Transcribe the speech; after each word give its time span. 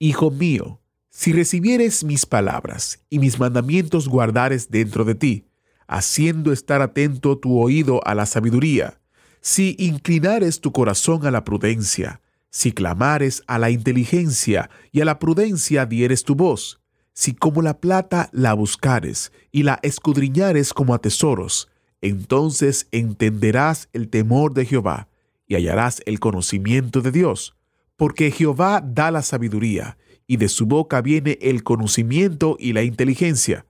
Hijo 0.00 0.30
mío, 0.30 0.80
si 1.10 1.32
recibieres 1.32 2.04
mis 2.04 2.24
palabras 2.24 3.04
y 3.10 3.18
mis 3.18 3.40
mandamientos 3.40 4.08
guardares 4.08 4.70
dentro 4.70 5.04
de 5.04 5.16
ti, 5.16 5.48
haciendo 5.88 6.52
estar 6.52 6.82
atento 6.82 7.36
tu 7.36 7.58
oído 7.58 8.00
a 8.06 8.14
la 8.14 8.24
sabiduría, 8.24 9.00
si 9.40 9.74
inclinares 9.76 10.60
tu 10.60 10.70
corazón 10.70 11.26
a 11.26 11.32
la 11.32 11.42
prudencia, 11.42 12.20
si 12.48 12.70
clamares 12.70 13.42
a 13.48 13.58
la 13.58 13.70
inteligencia 13.70 14.70
y 14.92 15.00
a 15.00 15.04
la 15.04 15.18
prudencia 15.18 15.84
dieres 15.84 16.22
tu 16.22 16.36
voz, 16.36 16.80
si 17.12 17.34
como 17.34 17.60
la 17.60 17.80
plata 17.80 18.28
la 18.30 18.54
buscares 18.54 19.32
y 19.50 19.64
la 19.64 19.80
escudriñares 19.82 20.72
como 20.72 20.94
a 20.94 21.00
tesoros, 21.00 21.72
entonces 22.02 22.86
entenderás 22.92 23.88
el 23.92 24.10
temor 24.10 24.54
de 24.54 24.64
Jehová 24.64 25.08
y 25.48 25.56
hallarás 25.56 26.02
el 26.06 26.20
conocimiento 26.20 27.00
de 27.00 27.10
Dios, 27.10 27.57
porque 27.98 28.30
Jehová 28.30 28.80
da 28.80 29.10
la 29.10 29.22
sabiduría, 29.22 29.98
y 30.28 30.36
de 30.36 30.48
su 30.48 30.66
boca 30.66 31.02
viene 31.02 31.36
el 31.42 31.64
conocimiento 31.64 32.56
y 32.60 32.72
la 32.72 32.84
inteligencia. 32.84 33.66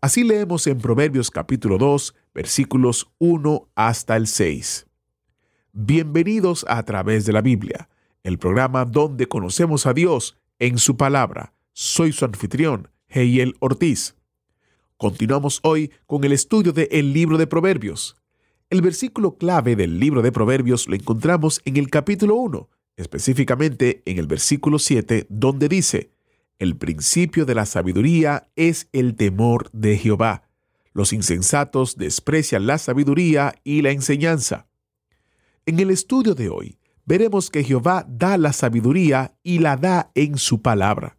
Así 0.00 0.22
leemos 0.22 0.68
en 0.68 0.78
Proverbios 0.78 1.32
capítulo 1.32 1.76
2, 1.76 2.14
versículos 2.32 3.10
1 3.18 3.68
hasta 3.74 4.16
el 4.16 4.28
6. 4.28 4.86
Bienvenidos 5.72 6.64
a, 6.68 6.80
través 6.84 7.26
de 7.26 7.32
la 7.32 7.40
Biblia, 7.40 7.88
el 8.22 8.38
programa 8.38 8.84
donde 8.84 9.26
conocemos 9.26 9.86
a 9.86 9.94
Dios 9.94 10.38
en 10.60 10.78
su 10.78 10.96
palabra. 10.96 11.52
Soy 11.72 12.12
su 12.12 12.24
anfitrión, 12.24 12.88
Heiel 13.08 13.56
Ortiz. 13.58 14.14
Continuamos 14.96 15.58
hoy 15.64 15.90
con 16.06 16.22
el 16.22 16.32
estudio 16.32 16.72
del 16.72 16.88
el 16.92 17.12
libro 17.12 17.36
de 17.36 17.48
Proverbios. 17.48 18.16
El 18.70 18.80
versículo 18.80 19.38
clave 19.38 19.74
del 19.74 19.98
libro 19.98 20.22
de 20.22 20.30
Proverbios 20.30 20.86
lo 20.86 20.94
encontramos 20.94 21.60
en 21.64 21.76
el 21.78 21.90
capítulo 21.90 22.36
1, 22.36 22.68
específicamente 22.96 24.02
en 24.06 24.18
el 24.18 24.26
versículo 24.26 24.78
7, 24.78 25.26
donde 25.28 25.68
dice, 25.68 26.10
El 26.58 26.76
principio 26.76 27.44
de 27.44 27.54
la 27.54 27.66
sabiduría 27.66 28.48
es 28.56 28.88
el 28.92 29.14
temor 29.14 29.70
de 29.72 29.98
Jehová. 29.98 30.48
Los 30.92 31.12
insensatos 31.12 31.96
desprecian 31.96 32.66
la 32.66 32.78
sabiduría 32.78 33.54
y 33.64 33.82
la 33.82 33.90
enseñanza. 33.90 34.66
En 35.66 35.78
el 35.80 35.90
estudio 35.90 36.34
de 36.34 36.48
hoy, 36.48 36.78
veremos 37.04 37.50
que 37.50 37.64
Jehová 37.64 38.06
da 38.08 38.38
la 38.38 38.52
sabiduría 38.52 39.36
y 39.42 39.58
la 39.58 39.76
da 39.76 40.10
en 40.14 40.38
su 40.38 40.62
palabra. 40.62 41.18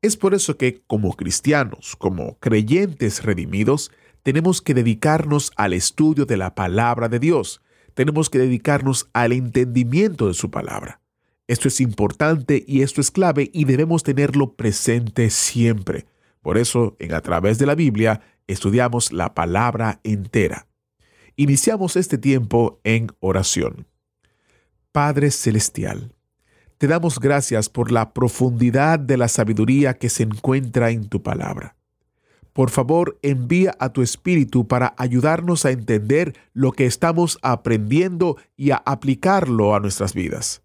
Es 0.00 0.16
por 0.16 0.34
eso 0.34 0.56
que, 0.56 0.82
como 0.88 1.12
cristianos, 1.14 1.94
como 1.94 2.38
creyentes 2.40 3.22
redimidos, 3.22 3.92
tenemos 4.24 4.60
que 4.60 4.74
dedicarnos 4.74 5.52
al 5.56 5.72
estudio 5.72 6.26
de 6.26 6.36
la 6.36 6.56
palabra 6.56 7.08
de 7.08 7.20
Dios. 7.20 7.60
Tenemos 7.94 8.28
que 8.28 8.38
dedicarnos 8.38 9.08
al 9.12 9.32
entendimiento 9.32 10.26
de 10.26 10.34
su 10.34 10.50
palabra. 10.50 11.01
Esto 11.48 11.68
es 11.68 11.80
importante 11.80 12.64
y 12.66 12.82
esto 12.82 13.00
es 13.00 13.10
clave 13.10 13.50
y 13.52 13.64
debemos 13.64 14.04
tenerlo 14.04 14.54
presente 14.54 15.28
siempre. 15.30 16.06
Por 16.40 16.56
eso, 16.56 16.96
en 16.98 17.14
A 17.14 17.20
través 17.20 17.58
de 17.58 17.66
la 17.66 17.74
Biblia, 17.74 18.20
estudiamos 18.46 19.12
la 19.12 19.34
palabra 19.34 20.00
entera. 20.04 20.68
Iniciamos 21.36 21.96
este 21.96 22.18
tiempo 22.18 22.80
en 22.84 23.08
oración. 23.20 23.86
Padre 24.92 25.30
Celestial, 25.30 26.14
te 26.78 26.86
damos 26.86 27.18
gracias 27.18 27.68
por 27.68 27.90
la 27.90 28.12
profundidad 28.12 28.98
de 28.98 29.16
la 29.16 29.28
sabiduría 29.28 29.94
que 29.94 30.10
se 30.10 30.24
encuentra 30.24 30.90
en 30.90 31.08
tu 31.08 31.22
palabra. 31.22 31.76
Por 32.52 32.70
favor, 32.70 33.18
envía 33.22 33.74
a 33.78 33.92
tu 33.92 34.02
Espíritu 34.02 34.68
para 34.68 34.94
ayudarnos 34.98 35.64
a 35.64 35.70
entender 35.70 36.34
lo 36.52 36.72
que 36.72 36.84
estamos 36.84 37.38
aprendiendo 37.40 38.36
y 38.56 38.72
a 38.72 38.76
aplicarlo 38.76 39.74
a 39.74 39.80
nuestras 39.80 40.12
vidas 40.12 40.62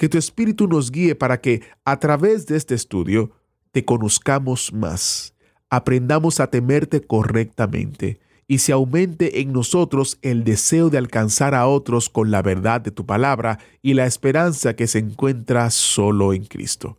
que 0.00 0.08
tu 0.08 0.16
Espíritu 0.16 0.66
nos 0.66 0.90
guíe 0.90 1.14
para 1.14 1.42
que 1.42 1.60
a 1.84 1.98
través 1.98 2.46
de 2.46 2.56
este 2.56 2.74
estudio 2.74 3.32
te 3.70 3.84
conozcamos 3.84 4.72
más, 4.72 5.34
aprendamos 5.68 6.40
a 6.40 6.46
temerte 6.46 7.02
correctamente 7.02 8.18
y 8.48 8.60
se 8.60 8.72
aumente 8.72 9.42
en 9.42 9.52
nosotros 9.52 10.18
el 10.22 10.42
deseo 10.42 10.88
de 10.88 10.96
alcanzar 10.96 11.54
a 11.54 11.66
otros 11.66 12.08
con 12.08 12.30
la 12.30 12.40
verdad 12.40 12.80
de 12.80 12.92
tu 12.92 13.04
palabra 13.04 13.58
y 13.82 13.92
la 13.92 14.06
esperanza 14.06 14.74
que 14.74 14.86
se 14.86 15.00
encuentra 15.00 15.68
solo 15.68 16.32
en 16.32 16.46
Cristo. 16.46 16.96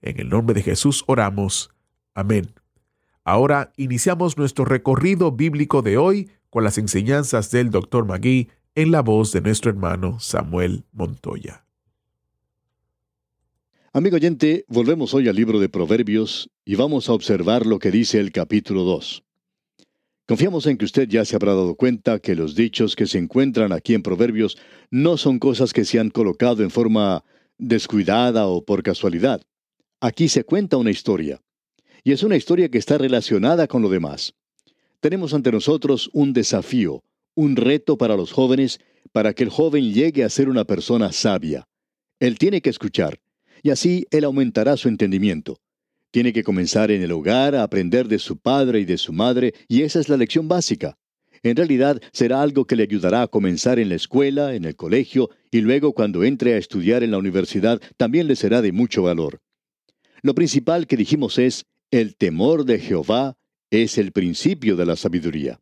En 0.00 0.20
el 0.20 0.28
nombre 0.28 0.54
de 0.54 0.62
Jesús 0.62 1.02
oramos. 1.08 1.70
Amén. 2.14 2.52
Ahora 3.24 3.72
iniciamos 3.76 4.38
nuestro 4.38 4.64
recorrido 4.64 5.32
bíblico 5.32 5.82
de 5.82 5.96
hoy 5.96 6.30
con 6.50 6.62
las 6.62 6.78
enseñanzas 6.78 7.50
del 7.50 7.70
Dr. 7.72 8.04
Magui 8.04 8.48
en 8.76 8.92
la 8.92 9.00
voz 9.02 9.32
de 9.32 9.40
nuestro 9.40 9.72
hermano 9.72 10.20
Samuel 10.20 10.84
Montoya. 10.92 11.63
Amigo 13.96 14.16
oyente, 14.16 14.64
volvemos 14.66 15.14
hoy 15.14 15.28
al 15.28 15.36
libro 15.36 15.60
de 15.60 15.68
Proverbios 15.68 16.50
y 16.64 16.74
vamos 16.74 17.08
a 17.08 17.12
observar 17.12 17.64
lo 17.64 17.78
que 17.78 17.92
dice 17.92 18.18
el 18.18 18.32
capítulo 18.32 18.82
2. 18.82 19.22
Confiamos 20.26 20.66
en 20.66 20.78
que 20.78 20.84
usted 20.84 21.06
ya 21.08 21.24
se 21.24 21.36
habrá 21.36 21.54
dado 21.54 21.76
cuenta 21.76 22.18
que 22.18 22.34
los 22.34 22.56
dichos 22.56 22.96
que 22.96 23.06
se 23.06 23.18
encuentran 23.18 23.70
aquí 23.70 23.94
en 23.94 24.02
Proverbios 24.02 24.58
no 24.90 25.16
son 25.16 25.38
cosas 25.38 25.72
que 25.72 25.84
se 25.84 26.00
han 26.00 26.10
colocado 26.10 26.64
en 26.64 26.70
forma 26.70 27.22
descuidada 27.56 28.48
o 28.48 28.64
por 28.64 28.82
casualidad. 28.82 29.42
Aquí 30.00 30.26
se 30.26 30.42
cuenta 30.42 30.76
una 30.76 30.90
historia. 30.90 31.40
Y 32.02 32.10
es 32.10 32.24
una 32.24 32.34
historia 32.34 32.68
que 32.68 32.78
está 32.78 32.98
relacionada 32.98 33.68
con 33.68 33.80
lo 33.80 33.88
demás. 33.88 34.34
Tenemos 34.98 35.34
ante 35.34 35.52
nosotros 35.52 36.10
un 36.12 36.32
desafío, 36.32 37.04
un 37.36 37.54
reto 37.54 37.96
para 37.96 38.16
los 38.16 38.32
jóvenes, 38.32 38.80
para 39.12 39.34
que 39.34 39.44
el 39.44 39.50
joven 39.50 39.92
llegue 39.92 40.24
a 40.24 40.30
ser 40.30 40.48
una 40.48 40.64
persona 40.64 41.12
sabia. 41.12 41.68
Él 42.18 42.38
tiene 42.38 42.60
que 42.60 42.70
escuchar 42.70 43.20
y 43.64 43.70
así 43.70 44.06
él 44.10 44.24
aumentará 44.24 44.76
su 44.76 44.88
entendimiento. 44.88 45.58
Tiene 46.12 46.34
que 46.34 46.44
comenzar 46.44 46.90
en 46.90 47.02
el 47.02 47.10
hogar 47.10 47.56
a 47.56 47.64
aprender 47.64 48.06
de 48.06 48.18
su 48.20 48.36
padre 48.36 48.80
y 48.80 48.84
de 48.84 48.98
su 48.98 49.12
madre, 49.12 49.54
y 49.66 49.82
esa 49.82 49.98
es 49.98 50.08
la 50.10 50.18
lección 50.18 50.46
básica. 50.46 50.98
En 51.42 51.56
realidad 51.56 52.00
será 52.12 52.42
algo 52.42 52.66
que 52.66 52.76
le 52.76 52.82
ayudará 52.82 53.22
a 53.22 53.26
comenzar 53.26 53.78
en 53.78 53.88
la 53.88 53.94
escuela, 53.94 54.54
en 54.54 54.66
el 54.66 54.76
colegio, 54.76 55.30
y 55.50 55.62
luego 55.62 55.94
cuando 55.94 56.24
entre 56.24 56.54
a 56.54 56.58
estudiar 56.58 57.02
en 57.02 57.10
la 57.10 57.18
universidad 57.18 57.80
también 57.96 58.26
le 58.26 58.36
será 58.36 58.60
de 58.60 58.70
mucho 58.70 59.02
valor. 59.02 59.40
Lo 60.20 60.34
principal 60.34 60.86
que 60.86 60.98
dijimos 60.98 61.38
es, 61.38 61.64
el 61.90 62.16
temor 62.16 62.66
de 62.66 62.78
Jehová 62.78 63.38
es 63.70 63.96
el 63.96 64.12
principio 64.12 64.76
de 64.76 64.86
la 64.86 64.96
sabiduría. 64.96 65.58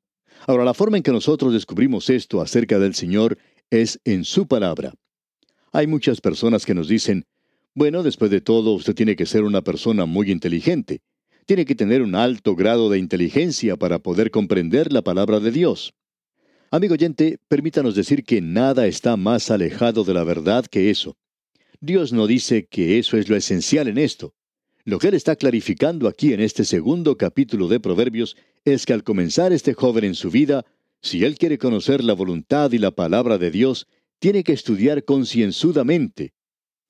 Ahora, 0.48 0.64
la 0.64 0.74
forma 0.74 0.96
en 0.96 1.04
que 1.04 1.12
nosotros 1.12 1.52
descubrimos 1.52 2.10
esto 2.10 2.40
acerca 2.40 2.80
del 2.80 2.94
Señor 2.94 3.38
es 3.70 4.00
en 4.04 4.24
su 4.24 4.48
palabra. 4.48 4.92
Hay 5.72 5.86
muchas 5.86 6.20
personas 6.20 6.66
que 6.66 6.74
nos 6.74 6.88
dicen, 6.88 7.26
bueno, 7.74 8.02
después 8.02 8.30
de 8.30 8.40
todo, 8.40 8.72
usted 8.74 8.94
tiene 8.94 9.16
que 9.16 9.26
ser 9.26 9.44
una 9.44 9.62
persona 9.62 10.04
muy 10.04 10.30
inteligente. 10.30 11.00
Tiene 11.46 11.64
que 11.64 11.74
tener 11.74 12.02
un 12.02 12.14
alto 12.14 12.54
grado 12.54 12.90
de 12.90 12.98
inteligencia 12.98 13.76
para 13.76 13.98
poder 13.98 14.30
comprender 14.30 14.92
la 14.92 15.02
palabra 15.02 15.40
de 15.40 15.50
Dios. 15.50 15.94
Amigo 16.70 16.94
oyente, 16.94 17.38
permítanos 17.48 17.94
decir 17.94 18.24
que 18.24 18.40
nada 18.40 18.86
está 18.86 19.16
más 19.16 19.50
alejado 19.50 20.04
de 20.04 20.14
la 20.14 20.24
verdad 20.24 20.66
que 20.66 20.90
eso. 20.90 21.16
Dios 21.80 22.12
no 22.12 22.26
dice 22.26 22.66
que 22.66 22.98
eso 22.98 23.16
es 23.16 23.28
lo 23.28 23.36
esencial 23.36 23.88
en 23.88 23.98
esto. 23.98 24.34
Lo 24.84 24.98
que 24.98 25.08
Él 25.08 25.14
está 25.14 25.36
clarificando 25.36 26.08
aquí 26.08 26.32
en 26.32 26.40
este 26.40 26.64
segundo 26.64 27.16
capítulo 27.16 27.68
de 27.68 27.80
Proverbios 27.80 28.36
es 28.64 28.86
que 28.86 28.92
al 28.92 29.02
comenzar 29.02 29.52
este 29.52 29.74
joven 29.74 30.04
en 30.04 30.14
su 30.14 30.30
vida, 30.30 30.64
si 31.00 31.24
Él 31.24 31.36
quiere 31.38 31.58
conocer 31.58 32.04
la 32.04 32.14
voluntad 32.14 32.70
y 32.72 32.78
la 32.78 32.90
palabra 32.90 33.38
de 33.38 33.50
Dios, 33.50 33.86
tiene 34.18 34.44
que 34.44 34.52
estudiar 34.52 35.04
concienzudamente, 35.04 36.32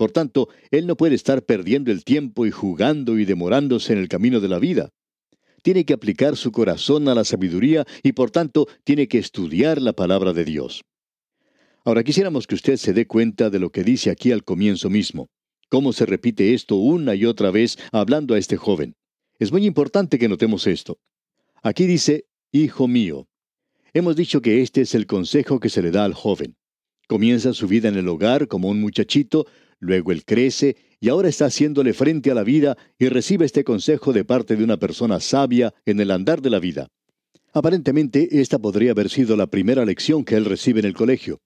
por 0.03 0.11
tanto, 0.11 0.49
él 0.73 0.89
no 0.89 0.97
puede 0.97 1.15
estar 1.15 1.45
perdiendo 1.45 1.93
el 1.93 2.03
tiempo 2.03 2.45
y 2.45 2.51
jugando 2.51 3.21
y 3.21 3.25
demorándose 3.25 3.93
en 3.93 4.01
el 4.01 4.09
camino 4.09 4.41
de 4.41 4.49
la 4.49 4.59
vida. 4.59 4.89
Tiene 5.63 5.85
que 5.85 5.93
aplicar 5.93 6.37
su 6.37 6.51
corazón 6.51 7.07
a 7.07 7.15
la 7.15 7.23
sabiduría 7.23 7.87
y 8.03 8.11
por 8.11 8.33
tanto 8.33 8.67
tiene 8.83 9.07
que 9.07 9.19
estudiar 9.19 9.81
la 9.81 9.93
palabra 9.93 10.33
de 10.33 10.45
Dios. 10.45 10.83
Ahora 11.85 12.03
quisiéramos 12.03 12.49
que 12.49 12.57
usted 12.57 12.79
se 12.79 12.93
dé 12.93 13.07
cuenta 13.07 13.49
de 13.49 13.61
lo 13.61 13.71
que 13.71 13.85
dice 13.85 14.11
aquí 14.11 14.33
al 14.33 14.43
comienzo 14.43 14.91
mismo, 14.91 15.29
cómo 15.69 15.93
se 15.93 16.05
repite 16.05 16.53
esto 16.53 16.75
una 16.75 17.15
y 17.15 17.25
otra 17.25 17.53
vez 17.53 17.79
hablando 17.93 18.35
a 18.35 18.39
este 18.39 18.57
joven. 18.57 18.97
Es 19.39 19.53
muy 19.53 19.65
importante 19.67 20.19
que 20.19 20.29
notemos 20.29 20.67
esto. 20.67 20.99
Aquí 21.63 21.87
dice, 21.87 22.25
Hijo 22.51 22.89
mío. 22.89 23.29
Hemos 23.95 24.17
dicho 24.17 24.43
que 24.43 24.63
este 24.63 24.81
es 24.81 24.97
el 24.97 25.07
consejo 25.07 25.61
que 25.61 25.69
se 25.69 25.81
le 25.81 25.93
da 25.93 26.05
al 26.05 26.15
joven. 26.15 26.57
Comienza 27.07 27.53
su 27.53 27.69
vida 27.69 27.89
en 27.89 27.97
el 27.97 28.09
hogar 28.09 28.49
como 28.49 28.69
un 28.69 28.81
muchachito, 28.81 29.47
Luego 29.83 30.13
él 30.13 30.25
crece 30.25 30.77
y 31.01 31.09
ahora 31.09 31.29
está 31.29 31.47
haciéndole 31.47 31.93
frente 31.93 32.31
a 32.31 32.35
la 32.35 32.45
vida 32.45 32.79
y 33.01 33.09
recibe 33.09 33.45
este 33.45 33.65
consejo 33.65 34.13
de 34.13 34.25
parte 34.25 34.55
de 34.55 34.63
una 34.63 34.77
persona 34.77 35.19
sabia 35.19 35.75
en 35.85 35.99
el 35.99 36.13
andar 36.13 36.41
de 36.41 36.51
la 36.51 36.61
vida. 36.61 36.87
Aparentemente, 37.53 38.41
esta 38.41 38.61
podría 38.61 38.93
haber 38.93 39.11
sido 39.11 39.37
la 39.37 39.49
primera 39.49 39.85
lección 39.85 40.25
que 40.25 40.37
él 40.37 40.45
recibe 40.45 40.79
en 40.79 40.87
el 40.87 40.95
colegio. 40.95 41.41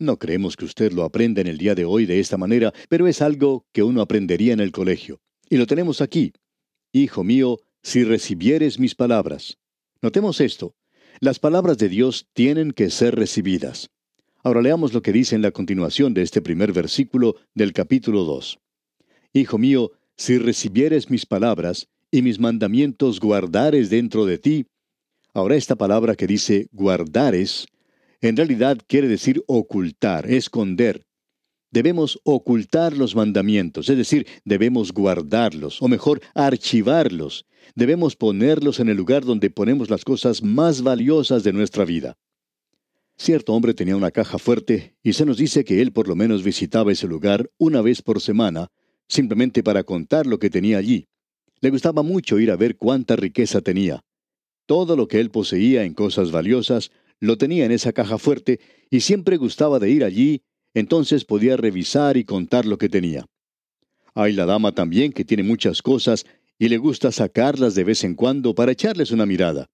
No 0.00 0.18
creemos 0.18 0.56
que 0.56 0.64
usted 0.64 0.90
lo 0.92 1.04
aprenda 1.04 1.40
en 1.40 1.46
el 1.46 1.58
día 1.58 1.76
de 1.76 1.84
hoy 1.84 2.06
de 2.06 2.18
esta 2.18 2.36
manera, 2.36 2.74
pero 2.88 3.06
es 3.06 3.22
algo 3.22 3.64
que 3.72 3.84
uno 3.84 4.00
aprendería 4.00 4.52
en 4.52 4.60
el 4.60 4.72
colegio. 4.72 5.20
Y 5.48 5.56
lo 5.56 5.68
tenemos 5.68 6.00
aquí. 6.00 6.32
Hijo 6.92 7.22
mío, 7.22 7.60
si 7.84 8.02
recibieres 8.02 8.80
mis 8.80 8.96
palabras. 8.96 9.58
Notemos 10.02 10.40
esto. 10.40 10.74
Las 11.20 11.38
palabras 11.38 11.78
de 11.78 11.88
Dios 11.88 12.26
tienen 12.32 12.72
que 12.72 12.90
ser 12.90 13.14
recibidas. 13.14 13.90
Ahora 14.42 14.62
leamos 14.62 14.92
lo 14.92 15.02
que 15.02 15.12
dice 15.12 15.34
en 15.34 15.42
la 15.42 15.50
continuación 15.50 16.14
de 16.14 16.22
este 16.22 16.40
primer 16.40 16.72
versículo 16.72 17.36
del 17.54 17.72
capítulo 17.72 18.24
2. 18.24 18.58
Hijo 19.32 19.58
mío, 19.58 19.92
si 20.16 20.38
recibieres 20.38 21.10
mis 21.10 21.26
palabras 21.26 21.88
y 22.10 22.22
mis 22.22 22.38
mandamientos 22.38 23.20
guardares 23.20 23.90
dentro 23.90 24.24
de 24.24 24.38
ti, 24.38 24.66
ahora 25.34 25.56
esta 25.56 25.76
palabra 25.76 26.14
que 26.14 26.26
dice 26.26 26.68
guardares, 26.72 27.66
en 28.20 28.36
realidad 28.36 28.78
quiere 28.86 29.08
decir 29.08 29.42
ocultar, 29.46 30.30
esconder. 30.30 31.04
Debemos 31.70 32.18
ocultar 32.24 32.96
los 32.96 33.14
mandamientos, 33.14 33.88
es 33.90 33.96
decir, 33.96 34.26
debemos 34.44 34.92
guardarlos, 34.92 35.82
o 35.82 35.88
mejor, 35.88 36.22
archivarlos. 36.34 37.44
Debemos 37.74 38.16
ponerlos 38.16 38.80
en 38.80 38.88
el 38.88 38.96
lugar 38.96 39.24
donde 39.24 39.50
ponemos 39.50 39.90
las 39.90 40.04
cosas 40.04 40.42
más 40.42 40.82
valiosas 40.82 41.42
de 41.42 41.52
nuestra 41.52 41.84
vida. 41.84 42.16
Cierto 43.18 43.54
hombre 43.54 43.72
tenía 43.72 43.96
una 43.96 44.10
caja 44.10 44.38
fuerte 44.38 44.94
y 45.02 45.14
se 45.14 45.24
nos 45.24 45.38
dice 45.38 45.64
que 45.64 45.80
él 45.80 45.92
por 45.92 46.06
lo 46.06 46.14
menos 46.14 46.42
visitaba 46.42 46.92
ese 46.92 47.08
lugar 47.08 47.50
una 47.58 47.80
vez 47.80 48.02
por 48.02 48.20
semana, 48.20 48.68
simplemente 49.08 49.62
para 49.62 49.84
contar 49.84 50.26
lo 50.26 50.38
que 50.38 50.50
tenía 50.50 50.78
allí. 50.78 51.08
Le 51.60 51.70
gustaba 51.70 52.02
mucho 52.02 52.38
ir 52.38 52.50
a 52.50 52.56
ver 52.56 52.76
cuánta 52.76 53.16
riqueza 53.16 53.62
tenía. 53.62 54.04
Todo 54.66 54.96
lo 54.96 55.08
que 55.08 55.20
él 55.20 55.30
poseía 55.30 55.84
en 55.84 55.94
cosas 55.94 56.30
valiosas 56.30 56.90
lo 57.18 57.38
tenía 57.38 57.64
en 57.64 57.72
esa 57.72 57.92
caja 57.92 58.18
fuerte 58.18 58.60
y 58.90 59.00
siempre 59.00 59.38
gustaba 59.38 59.78
de 59.78 59.90
ir 59.90 60.04
allí, 60.04 60.42
entonces 60.74 61.24
podía 61.24 61.56
revisar 61.56 62.18
y 62.18 62.24
contar 62.24 62.66
lo 62.66 62.76
que 62.76 62.90
tenía. 62.90 63.24
Hay 64.14 64.34
la 64.34 64.44
dama 64.44 64.72
también 64.72 65.12
que 65.12 65.24
tiene 65.24 65.42
muchas 65.42 65.80
cosas 65.80 66.26
y 66.58 66.68
le 66.68 66.76
gusta 66.76 67.10
sacarlas 67.12 67.74
de 67.74 67.84
vez 67.84 68.04
en 68.04 68.14
cuando 68.14 68.54
para 68.54 68.72
echarles 68.72 69.10
una 69.10 69.24
mirada. 69.24 69.66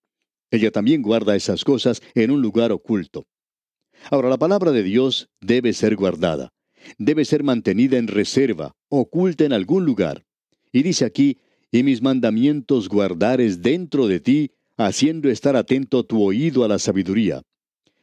Ella 0.53 0.71
también 0.71 1.03
guarda 1.03 1.35
esas 1.35 1.65
cosas 1.65 2.03
en 2.15 2.31
un 2.31 2.43
lugar 2.43 2.71
oculto. 2.71 3.27
Ahora, 4.11 4.29
la 4.29 4.39
palabra 4.39 4.73
de 4.73 4.83
Dios 4.83 5.29
debe 5.41 5.73
ser 5.73 5.97
guardada, 5.97 6.53
debe 6.99 7.25
ser 7.25 7.43
mantenida 7.43 7.99
en 7.99 8.09
reserva, 8.09 8.75
oculta 8.89 9.45
en 9.45 9.53
algún 9.53 9.85
lugar. 9.85 10.25
Y 10.73 10.83
dice 10.83 11.05
aquí, 11.05 11.39
y 11.71 11.83
mis 11.83 12.03
mandamientos 12.03 12.89
guardares 12.89 13.63
dentro 13.63 14.07
de 14.07 14.21
ti, 14.21 14.51
haciendo 14.77 15.31
estar 15.31 15.57
atento 15.57 16.05
tu 16.05 16.23
oído 16.23 16.65
a 16.65 16.69
la 16.69 16.79
sabiduría. 16.79 17.43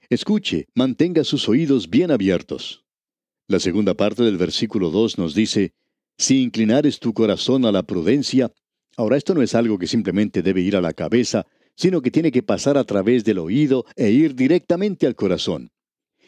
Escuche, 0.10 0.68
mantenga 0.74 1.24
sus 1.24 1.48
oídos 1.48 1.90
bien 1.90 2.10
abiertos. 2.10 2.84
La 3.48 3.60
segunda 3.60 3.94
parte 3.94 4.24
del 4.24 4.38
versículo 4.38 4.90
2 4.90 5.18
nos 5.18 5.36
dice, 5.36 5.74
Si 6.18 6.42
inclinares 6.42 7.00
tu 7.00 7.14
corazón 7.14 7.66
a 7.66 7.72
la 7.72 7.84
prudencia, 7.84 8.52
ahora 8.98 9.18
esto 9.18 9.36
no 9.36 9.42
es 9.42 9.54
algo 9.54 9.78
que 9.78 9.88
simplemente 9.88 10.42
debe 10.42 10.62
ir 10.62 10.76
a 10.76 10.82
la 10.82 10.94
cabeza, 10.94 11.46
sino 11.76 12.02
que 12.02 12.12
tiene 12.12 12.32
que 12.32 12.44
pasar 12.44 12.78
a 12.78 12.84
través 12.84 13.24
del 13.24 13.40
oído 13.40 13.86
e 13.96 14.12
ir 14.12 14.36
directamente 14.36 15.06
al 15.08 15.16
corazón. 15.16 15.72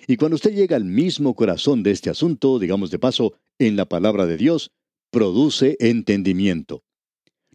Y 0.07 0.18
cuando 0.18 0.36
usted 0.36 0.53
llega 0.53 0.75
al 0.75 0.86
mismo 0.86 1.36
corazón 1.36 1.83
de 1.83 1.92
este 1.92 2.09
asunto, 2.09 2.59
digamos 2.59 2.92
de 2.92 3.00
paso, 3.00 3.33
en 3.59 3.75
la 3.75 3.86
palabra 3.86 4.25
de 4.25 4.38
Dios, 4.38 4.71
produce 5.12 5.77
entendimiento. 5.80 6.83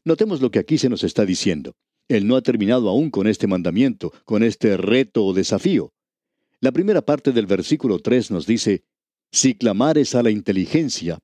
Notemos 0.04 0.40
lo 0.40 0.50
que 0.50 0.58
aquí 0.58 0.78
se 0.78 0.88
nos 0.88 1.02
está 1.02 1.24
diciendo. 1.24 1.74
Él 2.08 2.26
no 2.28 2.36
ha 2.36 2.42
terminado 2.42 2.88
aún 2.88 3.10
con 3.10 3.26
este 3.26 3.46
mandamiento, 3.46 4.12
con 4.24 4.42
este 4.44 4.76
reto 4.76 5.24
o 5.24 5.34
desafío. 5.34 5.92
La 6.60 6.70
primera 6.72 7.02
parte 7.02 7.32
del 7.32 7.46
versículo 7.46 7.98
3 7.98 8.30
nos 8.30 8.46
dice, 8.46 8.84
si 9.32 9.54
clamares 9.54 10.14
a 10.14 10.22
la 10.22 10.30
inteligencia. 10.30 11.18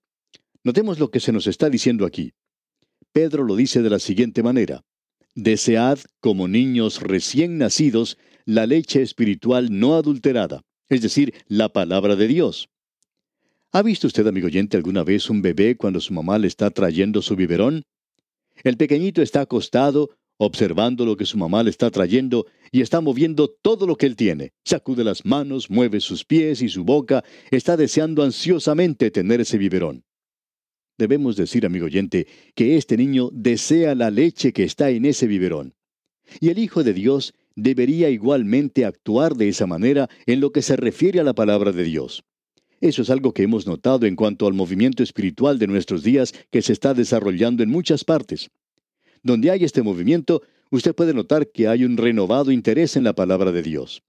Notemos 0.65 0.99
lo 0.99 1.11
que 1.11 1.21
se 1.21 1.33
nos 1.33 1.47
está 1.47 1.71
diciendo 1.71 2.05
aquí. 2.05 2.33
Pedro 3.13 3.45
lo 3.45 3.57
dice 3.57 3.83
de 3.83 3.91
la 3.91 3.99
siguiente 3.99 4.43
manera, 4.43 4.85
desead 5.35 5.99
como 6.21 6.49
niños 6.49 7.01
recién 7.01 7.59
nacidos 7.59 8.19
la 8.45 8.67
leche 8.67 9.03
espiritual 9.03 9.69
no 9.71 9.95
adulterada, 9.95 10.63
es 10.89 11.03
decir, 11.03 11.35
la 11.49 11.73
palabra 11.73 12.17
de 12.17 12.29
Dios. 12.29 12.69
¿Ha 13.73 13.83
visto 13.83 14.07
usted, 14.07 14.27
amigo 14.27 14.49
oyente, 14.49 14.77
alguna 14.77 15.03
vez 15.03 15.31
un 15.31 15.41
bebé 15.41 15.77
cuando 15.77 16.01
su 16.01 16.13
mamá 16.13 16.39
le 16.39 16.47
está 16.47 16.71
trayendo 16.71 17.23
su 17.23 17.37
biberón? 17.37 17.85
El 18.65 18.77
pequeñito 18.77 19.23
está 19.23 19.41
acostado, 19.41 20.11
observando 20.37 21.07
lo 21.07 21.17
que 21.17 21.25
su 21.25 21.39
mamá 21.39 21.63
le 21.63 21.71
está 21.71 21.91
trayendo 21.91 22.47
y 22.71 22.83
está 22.83 23.01
moviendo 23.01 23.49
todo 23.49 23.87
lo 23.87 23.97
que 23.97 24.07
él 24.07 24.17
tiene. 24.17 24.53
Sacude 24.65 25.05
las 25.05 25.25
manos, 25.25 25.71
mueve 25.71 26.01
sus 26.01 26.25
pies 26.25 26.61
y 26.63 26.69
su 26.69 26.85
boca, 26.85 27.25
está 27.51 27.77
deseando 27.77 28.23
ansiosamente 28.23 29.11
tener 29.11 29.41
ese 29.41 29.57
biberón. 29.57 30.05
Debemos 30.99 31.37
decir, 31.37 31.65
amigo 31.65 31.87
oyente, 31.87 32.27
que 32.55 32.77
este 32.77 32.97
niño 32.97 33.31
desea 33.33 33.95
la 33.95 34.11
leche 34.11 34.53
que 34.53 34.65
está 34.65 34.91
en 34.91 35.07
ese 35.07 35.27
biberón. 35.27 35.75
Y 36.41 36.51
el 36.51 36.59
Hijo 36.59 36.85
de 36.85 36.93
Dios 36.93 37.35
debería 37.57 38.11
igualmente 38.11 38.85
actuar 38.85 39.35
de 39.35 39.49
esa 39.49 39.67
manera 39.67 40.09
en 40.27 40.41
lo 40.41 40.53
que 40.53 40.63
se 40.63 40.77
refiere 40.77 41.21
a 41.21 41.25
la 41.25 41.35
palabra 41.35 41.73
de 41.73 41.85
Dios. 41.85 42.25
Eso 42.81 43.03
es 43.03 43.11
algo 43.11 43.33
que 43.33 43.45
hemos 43.45 43.67
notado 43.67 44.07
en 44.07 44.17
cuanto 44.17 44.47
al 44.47 44.55
movimiento 44.55 45.03
espiritual 45.03 45.59
de 45.59 45.69
nuestros 45.69 46.03
días 46.03 46.35
que 46.51 46.63
se 46.63 46.73
está 46.73 46.95
desarrollando 46.95 47.63
en 47.63 47.71
muchas 47.71 48.03
partes. 48.05 48.51
Donde 49.23 49.53
hay 49.53 49.63
este 49.63 49.83
movimiento, 49.83 50.43
usted 50.71 50.95
puede 50.95 51.15
notar 51.15 51.49
que 51.53 51.69
hay 51.69 51.85
un 51.85 51.97
renovado 51.97 52.51
interés 52.51 52.97
en 52.97 53.05
la 53.05 53.13
palabra 53.13 53.53
de 53.53 53.63
Dios. 53.63 54.03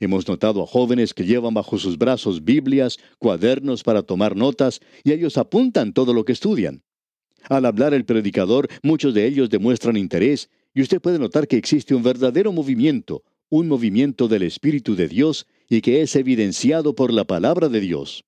Hemos 0.00 0.28
notado 0.28 0.62
a 0.62 0.66
jóvenes 0.66 1.14
que 1.14 1.24
llevan 1.24 1.54
bajo 1.54 1.78
sus 1.78 1.98
brazos 1.98 2.44
Biblias, 2.44 2.98
cuadernos 3.18 3.82
para 3.82 4.02
tomar 4.02 4.36
notas, 4.36 4.80
y 5.04 5.12
ellos 5.12 5.36
apuntan 5.38 5.92
todo 5.92 6.14
lo 6.14 6.24
que 6.24 6.32
estudian. 6.32 6.82
Al 7.48 7.64
hablar 7.64 7.94
el 7.94 8.04
predicador, 8.04 8.68
muchos 8.82 9.14
de 9.14 9.26
ellos 9.26 9.50
demuestran 9.50 9.96
interés, 9.96 10.50
y 10.76 10.82
usted 10.82 11.00
puede 11.00 11.18
notar 11.18 11.48
que 11.48 11.56
existe 11.56 11.94
un 11.94 12.02
verdadero 12.02 12.52
movimiento, 12.52 13.24
un 13.48 13.66
movimiento 13.66 14.28
del 14.28 14.42
Espíritu 14.42 14.94
de 14.94 15.08
Dios, 15.08 15.46
y 15.70 15.80
que 15.80 16.02
es 16.02 16.14
evidenciado 16.16 16.94
por 16.94 17.14
la 17.14 17.24
palabra 17.24 17.70
de 17.70 17.80
Dios. 17.80 18.26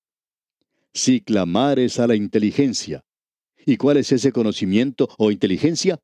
Si 0.95 1.21
clamares 1.21 2.01
a 2.01 2.07
la 2.07 2.17
inteligencia. 2.17 3.05
¿Y 3.67 3.77
cuál 3.77 3.99
es 3.99 4.13
ese 4.13 4.33
conocimiento 4.33 5.11
o 5.19 5.31
inteligencia? 5.31 6.01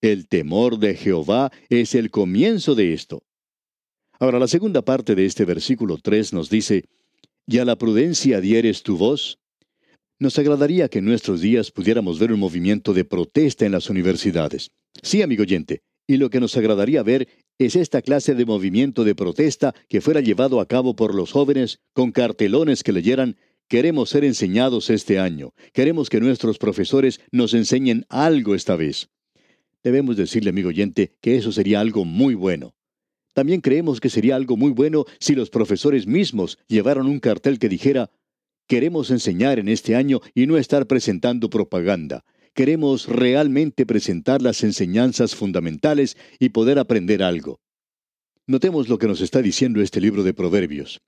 El 0.00 0.28
temor 0.28 0.78
de 0.78 0.94
Jehová 0.94 1.50
es 1.68 1.96
el 1.96 2.12
comienzo 2.12 2.76
de 2.76 2.92
esto. 2.92 3.24
Ahora 4.20 4.38
la 4.38 4.46
segunda 4.46 4.82
parte 4.82 5.16
de 5.16 5.26
este 5.26 5.44
versículo 5.44 5.98
3 5.98 6.32
nos 6.32 6.48
dice, 6.48 6.84
¿y 7.44 7.58
a 7.58 7.64
la 7.64 7.76
prudencia 7.76 8.40
dieres 8.40 8.84
tu 8.84 8.96
voz? 8.96 9.40
Nos 10.18 10.38
agradaría 10.38 10.88
que 10.88 11.00
en 11.00 11.04
nuestros 11.04 11.42
días 11.42 11.70
pudiéramos 11.70 12.18
ver 12.18 12.32
un 12.32 12.40
movimiento 12.40 12.94
de 12.94 13.04
protesta 13.04 13.66
en 13.66 13.72
las 13.72 13.90
universidades. 13.90 14.70
Sí, 15.02 15.20
amigo 15.20 15.42
oyente, 15.42 15.82
y 16.06 16.16
lo 16.16 16.30
que 16.30 16.40
nos 16.40 16.56
agradaría 16.56 17.02
ver 17.02 17.28
es 17.58 17.76
esta 17.76 18.00
clase 18.00 18.34
de 18.34 18.46
movimiento 18.46 19.04
de 19.04 19.14
protesta 19.14 19.74
que 19.88 20.00
fuera 20.00 20.20
llevado 20.20 20.60
a 20.60 20.66
cabo 20.66 20.96
por 20.96 21.14
los 21.14 21.32
jóvenes 21.32 21.80
con 21.92 22.12
cartelones 22.12 22.82
que 22.82 22.92
leyeran 22.92 23.36
Queremos 23.68 24.10
ser 24.10 24.24
enseñados 24.24 24.90
este 24.90 25.18
año. 25.18 25.52
Queremos 25.72 26.08
que 26.08 26.20
nuestros 26.20 26.56
profesores 26.56 27.20
nos 27.32 27.52
enseñen 27.52 28.06
algo 28.08 28.54
esta 28.54 28.76
vez. 28.76 29.08
Debemos 29.82 30.16
decirle, 30.16 30.50
amigo 30.50 30.68
oyente, 30.68 31.16
que 31.20 31.36
eso 31.36 31.50
sería 31.50 31.80
algo 31.80 32.04
muy 32.04 32.34
bueno. 32.36 32.76
También 33.32 33.60
creemos 33.60 33.98
que 34.00 34.08
sería 34.08 34.36
algo 34.36 34.56
muy 34.56 34.70
bueno 34.70 35.04
si 35.18 35.34
los 35.34 35.50
profesores 35.50 36.06
mismos 36.06 36.58
llevaran 36.68 37.06
un 37.06 37.18
cartel 37.18 37.58
que 37.58 37.68
dijera, 37.68 38.10
queremos 38.66 39.10
enseñar 39.10 39.58
en 39.58 39.68
este 39.68 39.94
año 39.94 40.20
y 40.34 40.46
no 40.46 40.56
estar 40.56 40.86
presentando 40.86 41.50
propaganda. 41.50 42.24
Queremos 42.54 43.06
realmente 43.06 43.84
presentar 43.84 44.40
las 44.42 44.62
enseñanzas 44.64 45.34
fundamentales 45.34 46.16
y 46.38 46.50
poder 46.50 46.78
aprender 46.78 47.22
algo. 47.22 47.60
Notemos 48.46 48.88
lo 48.88 48.98
que 48.98 49.06
nos 49.06 49.20
está 49.20 49.42
diciendo 49.42 49.82
este 49.82 50.00
libro 50.00 50.22
de 50.22 50.32
Proverbios. 50.32 51.00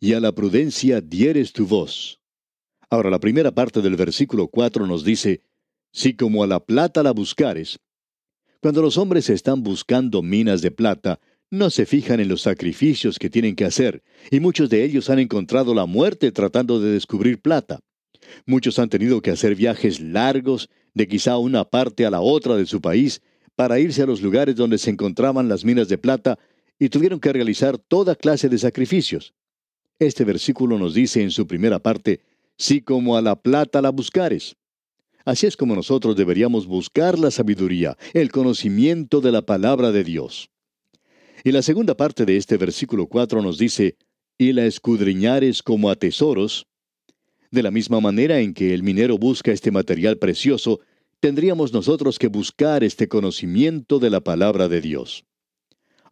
Y 0.00 0.14
a 0.14 0.20
la 0.20 0.32
prudencia 0.32 1.00
dieres 1.00 1.52
tu 1.52 1.66
voz. 1.66 2.20
Ahora 2.90 3.10
la 3.10 3.20
primera 3.20 3.52
parte 3.52 3.82
del 3.82 3.96
versículo 3.96 4.48
4 4.48 4.86
nos 4.86 5.04
dice, 5.04 5.42
Si 5.92 6.14
como 6.14 6.42
a 6.42 6.46
la 6.46 6.60
plata 6.60 7.02
la 7.02 7.12
buscares, 7.12 7.78
cuando 8.60 8.82
los 8.82 8.96
hombres 8.96 9.30
están 9.30 9.62
buscando 9.62 10.22
minas 10.22 10.62
de 10.62 10.70
plata, 10.70 11.20
no 11.50 11.70
se 11.70 11.86
fijan 11.86 12.20
en 12.20 12.28
los 12.28 12.42
sacrificios 12.42 13.18
que 13.18 13.30
tienen 13.30 13.56
que 13.56 13.64
hacer, 13.64 14.02
y 14.30 14.40
muchos 14.40 14.68
de 14.68 14.84
ellos 14.84 15.08
han 15.08 15.18
encontrado 15.18 15.74
la 15.74 15.86
muerte 15.86 16.30
tratando 16.30 16.80
de 16.80 16.92
descubrir 16.92 17.40
plata. 17.40 17.80
Muchos 18.44 18.78
han 18.78 18.90
tenido 18.90 19.22
que 19.22 19.30
hacer 19.30 19.54
viajes 19.54 20.00
largos, 20.00 20.68
de 20.94 21.08
quizá 21.08 21.38
una 21.38 21.64
parte 21.64 22.04
a 22.04 22.10
la 22.10 22.20
otra 22.20 22.56
de 22.56 22.66
su 22.66 22.80
país, 22.80 23.22
para 23.56 23.78
irse 23.78 24.02
a 24.02 24.06
los 24.06 24.20
lugares 24.20 24.56
donde 24.56 24.78
se 24.78 24.90
encontraban 24.90 25.48
las 25.48 25.64
minas 25.64 25.88
de 25.88 25.98
plata, 25.98 26.38
y 26.78 26.90
tuvieron 26.90 27.18
que 27.18 27.32
realizar 27.32 27.78
toda 27.78 28.14
clase 28.14 28.48
de 28.48 28.58
sacrificios. 28.58 29.34
Este 29.98 30.24
versículo 30.24 30.78
nos 30.78 30.94
dice 30.94 31.22
en 31.22 31.30
su 31.30 31.46
primera 31.46 31.78
parte, 31.78 32.20
si 32.56 32.82
como 32.82 33.16
a 33.16 33.22
la 33.22 33.40
plata 33.40 33.80
la 33.80 33.90
buscares. 33.90 34.56
Así 35.24 35.46
es 35.46 35.56
como 35.56 35.74
nosotros 35.74 36.16
deberíamos 36.16 36.66
buscar 36.66 37.18
la 37.18 37.30
sabiduría, 37.30 37.96
el 38.12 38.30
conocimiento 38.30 39.20
de 39.20 39.32
la 39.32 39.42
palabra 39.42 39.92
de 39.92 40.04
Dios. 40.04 40.50
Y 41.44 41.52
la 41.52 41.62
segunda 41.62 41.96
parte 41.96 42.24
de 42.24 42.36
este 42.36 42.56
versículo 42.56 43.06
4 43.06 43.42
nos 43.42 43.58
dice, 43.58 43.96
y 44.38 44.52
la 44.52 44.66
escudriñares 44.66 45.62
como 45.62 45.90
a 45.90 45.96
tesoros. 45.96 46.66
De 47.50 47.62
la 47.62 47.70
misma 47.70 48.00
manera 48.00 48.40
en 48.40 48.54
que 48.54 48.74
el 48.74 48.82
minero 48.82 49.18
busca 49.18 49.52
este 49.52 49.70
material 49.70 50.18
precioso, 50.18 50.80
tendríamos 51.20 51.72
nosotros 51.72 52.18
que 52.18 52.28
buscar 52.28 52.84
este 52.84 53.08
conocimiento 53.08 53.98
de 53.98 54.10
la 54.10 54.20
palabra 54.20 54.68
de 54.68 54.80
Dios. 54.80 55.24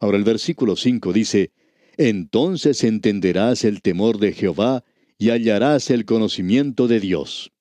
Ahora 0.01 0.17
el 0.17 0.25
versículo 0.25 0.77
5 0.77 1.13
dice, 1.13 1.53
Entonces 1.97 2.83
entenderás 2.85 3.65
el 3.65 3.83
temor 3.83 4.19
de 4.19 4.33
Jehová 4.33 4.85
y 5.19 5.31
hallarás 5.31 5.91
el 5.91 6.05
conocimiento 6.05 6.89
de 6.89 7.01
Dios. 7.01 7.53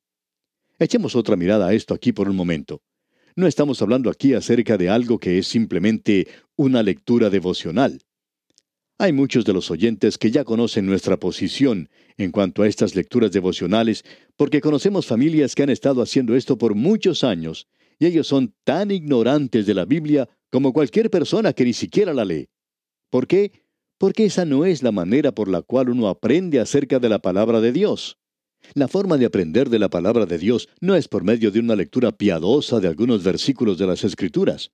Echemos 0.80 1.16
otra 1.16 1.36
mirada 1.36 1.68
a 1.68 1.74
esto 1.74 1.94
aquí 1.94 2.12
por 2.12 2.28
un 2.30 2.36
momento. 2.36 2.82
No 3.38 3.48
estamos 3.48 3.82
hablando 3.82 4.10
aquí 4.10 4.34
acerca 4.34 4.78
de 4.78 4.88
algo 4.88 5.20
que 5.20 5.38
es 5.38 5.48
simplemente 5.48 6.26
una 6.56 6.82
lectura 6.82 7.30
devocional. 7.30 8.00
Hay 8.98 9.12
muchos 9.12 9.44
de 9.44 9.52
los 9.52 9.70
oyentes 9.72 10.18
que 10.18 10.32
ya 10.32 10.46
conocen 10.46 10.86
nuestra 10.86 11.18
posición 11.18 11.90
en 12.16 12.32
cuanto 12.32 12.64
a 12.64 12.68
estas 12.68 12.96
lecturas 12.96 13.34
devocionales 13.34 14.06
porque 14.38 14.62
conocemos 14.62 15.06
familias 15.06 15.54
que 15.54 15.64
han 15.64 15.70
estado 15.70 16.02
haciendo 16.02 16.34
esto 16.34 16.58
por 16.58 16.76
muchos 16.76 17.26
años 17.26 17.68
y 18.00 18.06
ellos 18.06 18.26
son 18.26 18.56
tan 18.64 18.90
ignorantes 18.90 19.66
de 19.66 19.74
la 19.74 19.84
Biblia 19.84 20.30
como 20.50 20.72
cualquier 20.72 21.10
persona 21.10 21.52
que 21.52 21.66
ni 21.66 21.74
siquiera 21.74 22.14
la 22.14 22.24
lee. 22.24 22.48
¿Por 23.10 23.28
qué? 23.28 23.52
Porque 23.98 24.24
esa 24.24 24.46
no 24.46 24.64
es 24.64 24.82
la 24.82 24.94
manera 24.94 25.34
por 25.34 25.50
la 25.50 25.62
cual 25.62 25.90
uno 25.90 26.08
aprende 26.08 26.62
acerca 26.62 27.00
de 27.00 27.10
la 27.10 27.20
palabra 27.20 27.60
de 27.60 27.74
Dios. 27.74 28.18
La 28.74 28.88
forma 28.88 29.18
de 29.18 29.26
aprender 29.26 29.70
de 29.70 29.80
la 29.80 29.90
palabra 29.90 30.26
de 30.26 30.38
Dios 30.38 30.70
no 30.82 30.96
es 30.96 31.08
por 31.08 31.24
medio 31.24 31.52
de 31.52 31.60
una 31.60 31.76
lectura 31.76 32.12
piadosa 32.12 32.80
de 32.80 32.88
algunos 32.88 33.24
versículos 33.24 33.78
de 33.78 33.88
las 33.88 34.04
Escrituras. 34.04 34.72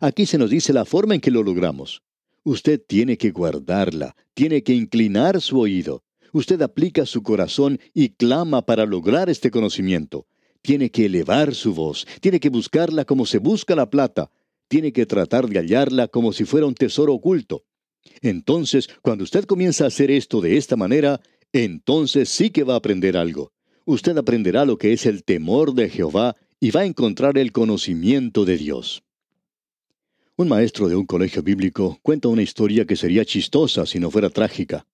Aquí 0.00 0.26
se 0.26 0.38
nos 0.38 0.50
dice 0.50 0.72
la 0.72 0.84
forma 0.84 1.14
en 1.14 1.20
que 1.20 1.30
lo 1.30 1.42
logramos. 1.42 2.02
Usted 2.44 2.80
tiene 2.86 3.18
que 3.18 3.30
guardarla, 3.30 4.16
tiene 4.34 4.62
que 4.62 4.74
inclinar 4.74 5.40
su 5.40 5.58
oído. 5.58 6.02
Usted 6.32 6.60
aplica 6.62 7.04
su 7.06 7.22
corazón 7.22 7.80
y 7.94 8.10
clama 8.10 8.64
para 8.64 8.86
lograr 8.86 9.28
este 9.28 9.50
conocimiento. 9.50 10.26
Tiene 10.62 10.90
que 10.90 11.06
elevar 11.06 11.54
su 11.54 11.74
voz, 11.74 12.06
tiene 12.20 12.40
que 12.40 12.48
buscarla 12.48 13.04
como 13.04 13.26
se 13.26 13.38
busca 13.38 13.74
la 13.74 13.90
plata, 13.90 14.30
tiene 14.68 14.92
que 14.92 15.06
tratar 15.06 15.48
de 15.48 15.58
hallarla 15.58 16.08
como 16.08 16.32
si 16.32 16.44
fuera 16.44 16.66
un 16.66 16.74
tesoro 16.74 17.14
oculto. 17.14 17.64
Entonces, 18.20 18.88
cuando 19.02 19.24
usted 19.24 19.44
comienza 19.44 19.84
a 19.84 19.88
hacer 19.88 20.10
esto 20.10 20.40
de 20.40 20.56
esta 20.56 20.76
manera, 20.76 21.20
entonces 21.52 22.28
sí 22.28 22.50
que 22.50 22.64
va 22.64 22.74
a 22.74 22.78
aprender 22.78 23.16
algo. 23.16 23.52
Usted 23.84 24.16
aprenderá 24.18 24.64
lo 24.64 24.76
que 24.76 24.92
es 24.92 25.06
el 25.06 25.24
temor 25.24 25.74
de 25.74 25.88
Jehová 25.88 26.36
y 26.60 26.70
va 26.70 26.80
a 26.80 26.86
encontrar 26.86 27.38
el 27.38 27.52
conocimiento 27.52 28.44
de 28.44 28.58
Dios. 28.58 29.02
Un 30.36 30.48
maestro 30.48 30.88
de 30.88 30.96
un 30.96 31.06
colegio 31.06 31.42
bíblico 31.42 31.98
cuenta 32.02 32.28
una 32.28 32.42
historia 32.42 32.84
que 32.84 32.96
sería 32.96 33.24
chistosa 33.24 33.86
si 33.86 33.98
no 33.98 34.10
fuera 34.10 34.30
trágica. 34.30 34.86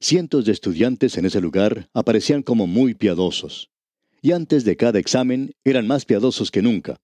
Cientos 0.00 0.44
de 0.44 0.52
estudiantes 0.52 1.16
en 1.16 1.26
ese 1.26 1.40
lugar 1.40 1.88
aparecían 1.94 2.42
como 2.42 2.66
muy 2.66 2.94
piadosos, 2.94 3.70
y 4.20 4.32
antes 4.32 4.64
de 4.64 4.76
cada 4.76 4.98
examen 4.98 5.54
eran 5.64 5.86
más 5.86 6.04
piadosos 6.04 6.50
que 6.50 6.62
nunca. 6.62 7.00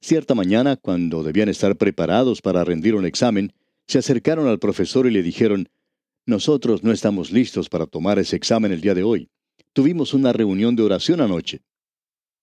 Cierta 0.00 0.34
mañana, 0.34 0.76
cuando 0.76 1.22
debían 1.22 1.48
estar 1.48 1.76
preparados 1.76 2.42
para 2.42 2.62
rendir 2.62 2.94
un 2.94 3.06
examen, 3.06 3.52
se 3.86 3.98
acercaron 3.98 4.46
al 4.48 4.58
profesor 4.58 5.06
y 5.06 5.10
le 5.10 5.22
dijeron, 5.22 5.68
nosotros 6.26 6.82
no 6.82 6.92
estamos 6.92 7.30
listos 7.30 7.68
para 7.68 7.86
tomar 7.86 8.18
ese 8.18 8.36
examen 8.36 8.72
el 8.72 8.80
día 8.80 8.94
de 8.94 9.02
hoy. 9.02 9.28
Tuvimos 9.72 10.14
una 10.14 10.32
reunión 10.32 10.76
de 10.76 10.82
oración 10.82 11.20
anoche. 11.20 11.62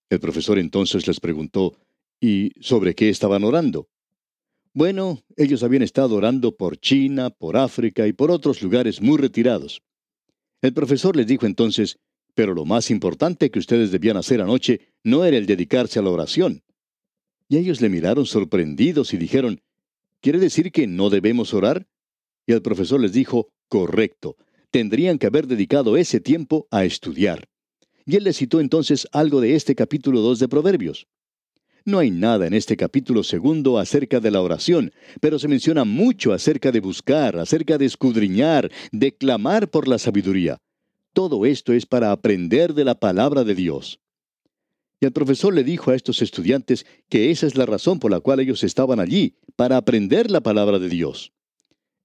El 0.10 0.20
profesor 0.20 0.60
entonces 0.60 1.08
les 1.08 1.20
preguntó, 1.20 1.78
¿y 2.20 2.52
sobre 2.62 2.94
qué 2.94 3.10
estaban 3.10 3.44
orando? 3.44 3.88
Bueno, 4.74 5.22
ellos 5.36 5.64
habían 5.64 5.82
estado 5.82 6.16
orando 6.16 6.56
por 6.56 6.78
China, 6.78 7.30
por 7.30 7.58
África 7.58 8.08
y 8.08 8.14
por 8.14 8.32
otros 8.32 8.62
lugares 8.62 9.02
muy 9.02 9.18
retirados. 9.18 9.82
El 10.62 10.74
profesor 10.74 11.16
les 11.16 11.28
dijo 11.28 11.46
entonces, 11.46 11.98
pero 12.36 12.54
lo 12.54 12.66
más 12.66 12.92
importante 12.92 13.52
que 13.52 13.60
ustedes 13.60 13.92
debían 13.92 14.18
hacer 14.18 14.42
anoche 14.42 14.94
no 15.04 15.26
era 15.26 15.38
el 15.38 15.46
dedicarse 15.46 16.00
a 16.00 16.02
la 16.02 16.12
oración. 16.12 16.64
Y 17.50 17.58
ellos 17.58 17.82
le 17.82 17.90
miraron 17.90 18.26
sorprendidos 18.26 19.14
y 19.14 19.18
dijeron, 19.18 19.62
¿quiere 20.22 20.40
decir 20.40 20.72
que 20.72 20.88
no 20.88 21.10
debemos 21.10 21.54
orar? 21.54 21.88
Y 22.46 22.54
el 22.54 22.62
profesor 22.62 23.02
les 23.02 23.12
dijo, 23.12 23.50
correcto. 23.72 24.36
Tendrían 24.70 25.18
que 25.18 25.28
haber 25.28 25.48
dedicado 25.48 25.96
ese 25.96 26.20
tiempo 26.20 26.68
a 26.72 26.84
estudiar. 26.84 27.48
Y 28.06 28.18
él 28.18 28.26
le 28.26 28.34
citó 28.34 28.60
entonces 28.60 29.08
algo 29.14 29.40
de 29.40 29.56
este 29.56 29.76
capítulo 29.76 30.20
2 30.20 30.40
de 30.40 30.50
Proverbios. 30.50 31.08
No 31.86 32.00
hay 32.00 32.12
nada 32.12 32.48
en 32.48 32.54
este 32.54 32.76
capítulo 32.76 33.24
segundo 33.24 33.80
acerca 33.80 34.20
de 34.20 34.30
la 34.30 34.42
oración, 34.42 34.92
pero 35.22 35.40
se 35.40 35.48
menciona 35.48 35.86
mucho 35.86 36.34
acerca 36.34 36.70
de 36.74 36.82
buscar, 36.82 37.38
acerca 37.38 37.78
de 37.78 37.86
escudriñar, 37.86 38.70
de 38.92 39.16
clamar 39.16 39.70
por 39.70 39.88
la 39.88 39.98
sabiduría. 39.98 40.58
Todo 41.14 41.46
esto 41.46 41.72
es 41.72 41.86
para 41.86 42.12
aprender 42.12 42.74
de 42.74 42.84
la 42.84 42.96
palabra 42.96 43.46
de 43.46 43.56
Dios. 43.56 44.02
Y 45.00 45.06
el 45.06 45.14
profesor 45.14 45.54
le 45.54 45.64
dijo 45.64 45.92
a 45.92 45.96
estos 45.96 46.22
estudiantes 46.22 46.86
que 47.08 47.32
esa 47.32 47.48
es 47.48 47.56
la 47.56 47.66
razón 47.66 48.00
por 48.00 48.12
la 48.12 48.20
cual 48.20 48.42
ellos 48.42 48.66
estaban 48.66 49.00
allí, 49.00 49.38
para 49.56 49.78
aprender 49.78 50.30
la 50.30 50.42
palabra 50.42 50.78
de 50.78 50.90
Dios. 50.90 51.32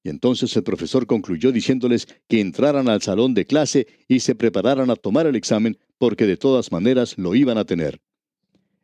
Y 0.06 0.08
entonces 0.08 0.56
el 0.56 0.62
profesor 0.62 1.04
concluyó 1.08 1.50
diciéndoles 1.50 2.06
que 2.28 2.40
entraran 2.40 2.88
al 2.88 3.02
salón 3.02 3.34
de 3.34 3.44
clase 3.44 3.88
y 4.06 4.20
se 4.20 4.36
prepararan 4.36 4.88
a 4.88 4.94
tomar 4.94 5.26
el 5.26 5.34
examen 5.34 5.78
porque 5.98 6.26
de 6.26 6.36
todas 6.36 6.70
maneras 6.70 7.18
lo 7.18 7.34
iban 7.34 7.58
a 7.58 7.64
tener. 7.64 8.00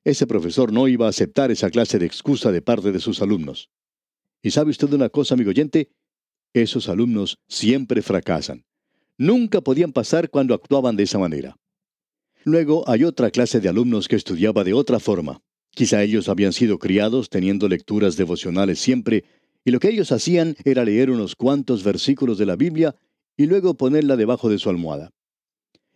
Ese 0.02 0.26
profesor 0.26 0.73
no 0.73 0.88
iba 0.88 1.07
a 1.07 1.11
aceptar 1.11 1.52
esa 1.52 1.71
clase 1.71 2.00
de 2.00 2.07
excusa 2.07 2.50
de 2.50 2.61
parte 2.61 2.91
de 2.91 2.99
sus 2.99 3.23
alumnos. 3.23 3.71
¿Y 4.43 4.50
sabe 4.50 4.73
usted 4.73 4.93
una 4.93 5.11
cosa, 5.11 5.35
amigo 5.35 5.50
oyente? 5.50 5.93
Esos 6.55 6.88
alumnos 6.88 7.38
siempre 7.47 8.02
fracasan. 8.02 8.64
Nunca 9.17 9.61
podían 9.61 9.93
pasar 9.93 10.29
cuando 10.29 10.55
actuaban 10.55 10.97
de 10.97 11.05
esa 11.05 11.21
manera. 11.21 11.57
Luego 12.43 12.83
hay 12.91 13.05
otra 13.05 13.31
clase 13.31 13.61
de 13.61 13.69
alumnos 13.69 14.09
que 14.09 14.17
estudiaba 14.17 14.64
de 14.64 14.73
otra 14.73 14.99
forma. 14.99 15.41
Quizá 15.71 16.02
ellos 16.02 16.29
habían 16.29 16.52
sido 16.52 16.81
criados 16.81 17.31
teniendo 17.31 17.69
lecturas 17.69 18.17
devocionales 18.17 18.81
siempre 18.81 19.23
y 19.64 19.71
lo 19.71 19.81
que 19.81 19.88
ellos 19.88 20.12
hacían 20.12 20.57
era 20.64 20.85
leer 20.85 21.11
unos 21.11 21.37
cuantos 21.37 21.85
versículos 21.85 22.38
de 22.38 22.47
la 22.47 22.57
Biblia 22.57 22.97
y 23.37 23.47
luego 23.47 23.75
ponerla 23.75 24.16
debajo 24.16 24.49
de 24.49 24.59
su 24.59 24.69
almohada. 24.71 25.11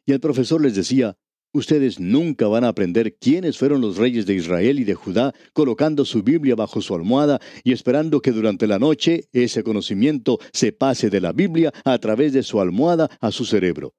Y 0.04 0.12
el 0.12 0.20
profesor 0.20 0.61
les 0.62 0.75
decía, 0.75 1.16
ustedes 1.52 1.99
nunca 1.99 2.46
van 2.46 2.64
a 2.64 2.68
aprender 2.68 3.16
quiénes 3.16 3.58
fueron 3.58 3.80
los 3.80 3.96
reyes 3.96 4.26
de 4.26 4.35
Israel 4.35 4.78
y 4.78 4.85
de 4.85 4.94
Judá 4.94 5.35
colocando 5.52 6.04
su 6.04 6.23
Biblia 6.23 6.54
bajo 6.54 6.80
su 6.80 6.94
almohada 6.94 7.40
y 7.64 7.73
esperando 7.73 8.20
que 8.20 8.32
durante 8.32 8.66
la 8.66 8.78
noche 8.78 9.28
ese 9.32 9.64
conocimiento 9.64 10.38
se 10.52 10.73
pase 10.73 11.11
de 11.11 11.20
la 11.20 11.32
Biblia 11.32 11.73
a 11.85 11.99
través 11.99 12.32
de 12.32 12.42
su 12.42 12.61
almohada 12.61 13.11
a 13.20 13.32
su 13.32 13.44
cerebro. 13.44 13.94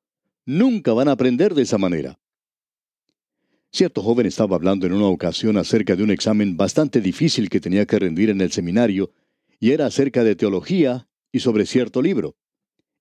Nunca 0.46 0.94
van 0.94 1.10
a 1.10 1.12
aprender 1.12 1.54
de 1.54 1.64
esa 1.64 1.78
manera. 1.78 2.18
Cierto 3.70 4.02
joven 4.02 4.28
estaba 4.28 4.56
hablando 4.56 4.88
en 4.88 4.94
una 4.94 5.08
ocasión 5.08 5.58
acerca 5.58 5.96
de 5.96 6.04
un 6.04 6.12
examen 6.12 6.56
bastante 6.56 7.02
difícil 7.02 7.50
que 7.50 7.60
tenía 7.60 7.86
que 7.86 8.00
rendir 8.00 8.30
en 8.30 8.40
el 8.40 8.52
seminario 8.52 9.12
y 9.60 9.72
era 9.72 9.86
acerca 9.86 10.24
de 10.24 10.36
teología 10.36 11.08
y 11.32 11.40
sobre 11.40 11.66
cierto 11.66 12.02
libro. 12.02 12.36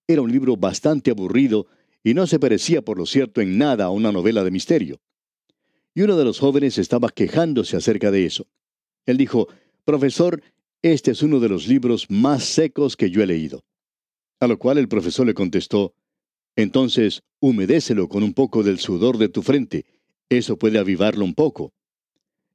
Era 0.06 0.22
un 0.22 0.30
libro 0.30 0.56
bastante 0.56 1.10
aburrido 1.10 1.66
y 2.02 2.14
no 2.14 2.26
se 2.26 2.38
parecía, 2.38 2.82
por 2.82 2.98
lo 2.98 3.06
cierto, 3.06 3.40
en 3.40 3.58
nada 3.58 3.86
a 3.86 3.90
una 3.90 4.12
novela 4.12 4.44
de 4.44 4.50
misterio. 4.50 5.00
Y 5.94 6.02
uno 6.02 6.16
de 6.16 6.24
los 6.24 6.38
jóvenes 6.38 6.78
estaba 6.78 7.08
quejándose 7.08 7.76
acerca 7.76 8.10
de 8.10 8.26
eso. 8.26 8.46
Él 9.06 9.16
dijo, 9.16 9.48
Profesor, 9.84 10.42
este 10.82 11.10
es 11.10 11.22
uno 11.22 11.40
de 11.40 11.48
los 11.48 11.66
libros 11.66 12.10
más 12.10 12.44
secos 12.44 12.96
que 12.96 13.10
yo 13.10 13.22
he 13.22 13.26
leído. 13.26 13.64
A 14.40 14.46
lo 14.46 14.58
cual 14.58 14.78
el 14.78 14.88
profesor 14.88 15.26
le 15.26 15.34
contestó, 15.34 15.94
Entonces, 16.54 17.22
humedécelo 17.40 18.08
con 18.08 18.22
un 18.22 18.34
poco 18.34 18.62
del 18.62 18.78
sudor 18.78 19.18
de 19.18 19.28
tu 19.28 19.42
frente. 19.42 19.84
Eso 20.28 20.56
puede 20.56 20.78
avivarlo 20.78 21.24
un 21.24 21.34
poco. 21.34 21.72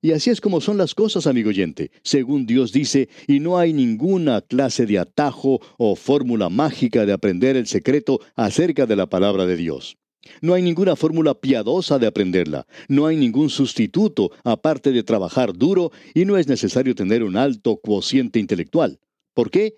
Y 0.04 0.14
así 0.14 0.32
es 0.32 0.42
como 0.42 0.62
son 0.62 0.78
las 0.78 0.96
cosas, 0.96 1.28
amigo 1.28 1.50
oyente, 1.50 1.92
según 2.02 2.48
Dios 2.48 2.72
dice, 2.72 3.08
y 3.28 3.40
no 3.40 3.60
hay 3.60 3.72
ninguna 3.72 4.42
clase 4.42 4.88
de 4.88 4.98
atajo 4.98 5.62
o 5.78 5.96
fórmula 5.96 6.50
mágica 6.50 7.06
de 7.06 7.14
aprender 7.14 7.56
el 7.56 7.68
secreto 7.68 8.20
acerca 8.36 8.88
de 8.88 8.96
la 8.96 9.08
palabra 9.08 9.46
de 9.46 9.56
Dios. 9.58 9.98
No 10.42 10.56
hay 10.56 10.64
ninguna 10.64 10.96
fórmula 10.96 11.36
piadosa 11.36 12.00
de 12.00 12.08
aprenderla, 12.08 12.66
no 12.88 13.06
hay 13.06 13.16
ningún 13.16 13.52
sustituto 13.52 14.32
aparte 14.44 14.92
de 14.92 15.04
trabajar 15.04 15.54
duro 15.54 15.92
y 16.16 16.26
no 16.26 16.38
es 16.38 16.48
necesario 16.48 16.96
tener 16.96 17.24
un 17.24 17.38
alto 17.38 17.78
cociente 17.78 18.40
intelectual. 18.40 19.00
¿Por 19.36 19.52
qué? 19.52 19.78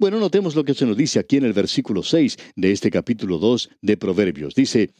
Bueno, 0.00 0.18
notemos 0.18 0.56
lo 0.56 0.64
que 0.64 0.74
se 0.74 0.86
nos 0.86 0.96
dice 0.96 1.18
aquí 1.18 1.36
en 1.36 1.44
el 1.44 1.52
versículo 1.52 2.02
6 2.02 2.36
de 2.56 2.72
este 2.72 2.90
capítulo 2.90 3.38
2 3.38 3.70
de 3.82 3.96
Proverbios. 3.96 4.54
Dice, 4.54 4.94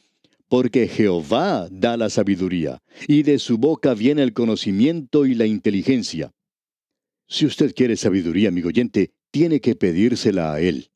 porque 0.50 0.88
Jehová 0.88 1.68
da 1.70 1.96
la 1.96 2.10
sabiduría, 2.10 2.82
y 3.06 3.22
de 3.22 3.38
su 3.38 3.56
boca 3.56 3.94
viene 3.94 4.24
el 4.24 4.32
conocimiento 4.32 5.24
y 5.24 5.36
la 5.36 5.46
inteligencia. 5.46 6.32
Si 7.28 7.46
usted 7.46 7.72
quiere 7.72 7.96
sabiduría, 7.96 8.48
amigo 8.48 8.66
oyente, 8.66 9.12
tiene 9.30 9.60
que 9.60 9.76
pedírsela 9.76 10.52
a 10.52 10.60
Él. 10.60 10.90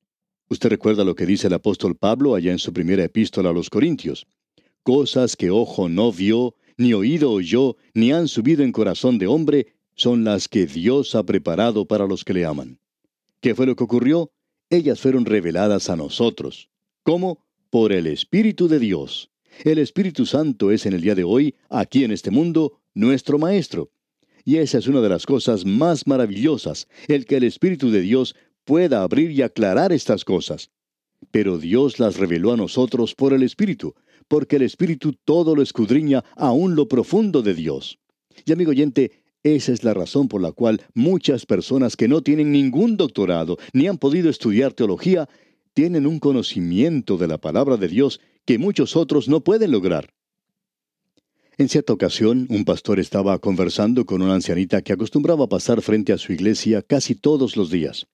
Usted 0.49 0.71
recuerda 0.71 1.05
lo 1.05 1.15
que 1.15 1.25
dice 1.25 1.47
el 1.47 1.53
apóstol 1.53 1.95
Pablo 1.95 2.35
allá 2.35 2.51
en 2.51 2.59
su 2.59 2.73
primera 2.73 3.05
epístola 3.05 3.51
a 3.51 3.53
los 3.53 3.71
Corintios. 3.71 4.27
Cosas 4.83 5.37
que 5.37 5.51
ojo 5.51 5.89
no 5.89 6.11
vio, 6.11 6.57
ni 6.77 6.93
oído 6.93 7.31
oyó, 7.31 7.77
ni 7.95 8.11
han 8.11 8.27
subido 8.27 8.65
en 8.65 8.73
corazón 8.73 9.19
de 9.19 9.29
hombre, 9.29 9.69
son 9.95 10.25
las 10.25 10.49
que 10.49 10.67
Dios 10.67 11.15
ha 11.15 11.23
preparado 11.23 11.87
para 11.87 12.09
los 12.09 12.25
que 12.25 12.35
le 12.35 12.45
aman. 12.45 12.81
¿Qué 13.41 13.55
fue 13.55 13.67
lo 13.67 13.77
que 13.77 13.85
ocurrió? 13.85 14.33
Ellas 14.69 15.01
fueron 15.01 15.25
reveladas 15.25 15.91
a 15.91 15.95
nosotros. 15.95 16.71
¿Cómo? 17.05 17.47
Por 17.71 17.93
el 17.93 18.09
Espíritu 18.09 18.67
de 18.67 18.81
Dios. 18.81 19.31
El 19.63 19.79
Espíritu 19.79 20.27
Santo 20.27 20.71
es 20.71 20.87
en 20.87 20.95
el 20.95 21.01
día 21.01 21.15
de 21.15 21.25
hoy, 21.25 21.55
aquí 21.69 22.05
en 22.05 22.11
este 22.11 22.31
mundo, 22.31 22.81
nuestro 22.95 23.39
Maestro. 23.39 23.91
Y 24.45 24.57
esa 24.57 24.79
es 24.79 24.89
una 24.89 25.01
de 25.01 25.09
las 25.09 25.27
cosas 25.27 25.65
más 25.65 26.07
maravillosas, 26.07 26.89
el 27.09 27.25
que 27.25 27.37
el 27.37 27.45
Espíritu 27.45 27.91
de 27.91 28.01
Dios 28.01 28.35
pueda 28.65 29.03
abrir 29.03 29.31
y 29.31 29.43
aclarar 29.43 29.93
estas 29.93 30.25
cosas. 30.25 30.71
Pero 31.31 31.59
Dios 31.59 31.99
las 31.99 32.17
reveló 32.17 32.53
a 32.53 32.57
nosotros 32.57 33.15
por 33.15 33.33
el 33.33 33.43
Espíritu, 33.43 33.95
porque 34.29 34.57
el 34.57 34.63
Espíritu 34.63 35.15
todo 35.25 35.55
lo 35.55 35.63
escudriña 35.63 36.25
aún 36.37 36.75
lo 36.75 36.89
profundo 36.89 37.43
de 37.43 37.55
Dios. 37.55 37.99
Y 38.45 38.53
amigo 38.53 38.71
oyente, 38.71 39.23
esa 39.43 39.73
es 39.73 39.85
la 39.85 39.95
razón 39.95 40.29
por 40.29 40.43
la 40.43 40.53
cual 40.53 40.83
muchas 40.95 41.47
personas 41.47 41.97
que 41.97 42.09
no 42.09 42.23
tienen 42.23 42.51
ningún 42.51 42.97
doctorado 42.97 43.59
ni 43.73 43.87
han 43.87 43.99
podido 43.99 44.29
estudiar 44.29 44.73
teología, 44.73 45.29
tienen 45.75 46.07
un 46.07 46.19
conocimiento 46.19 47.17
de 47.17 47.29
la 47.29 47.39
palabra 47.39 47.77
de 47.77 47.89
Dios 47.89 48.21
que 48.45 48.59
muchos 48.59 48.97
otros 48.97 49.29
no 49.29 49.41
pueden 49.41 49.73
lograr. 49.73 50.13
En 51.57 51.69
cierta 51.69 51.93
ocasión, 51.93 52.47
un 52.51 52.65
pastor 52.65 52.99
estaba 52.99 53.39
conversando 53.39 54.05
con 54.05 54.23
una 54.23 54.35
ancianita 54.35 54.83
que 54.83 54.93
acostumbraba 54.93 55.49
pasar 55.49 55.83
frente 55.83 56.13
a 56.13 56.19
su 56.19 56.33
iglesia 56.33 56.83
casi 56.83 57.15
todos 57.15 57.57
los 57.57 57.71
días. 57.71 58.07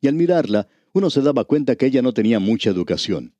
Y 0.00 0.08
al 0.08 0.14
mirarla, 0.14 0.68
uno 0.92 1.10
se 1.10 1.22
daba 1.22 1.44
cuenta 1.44 1.76
que 1.76 1.86
ella 1.86 2.02
no 2.02 2.12
tenía 2.12 2.40
mucha 2.40 2.70
educación. 2.70 3.34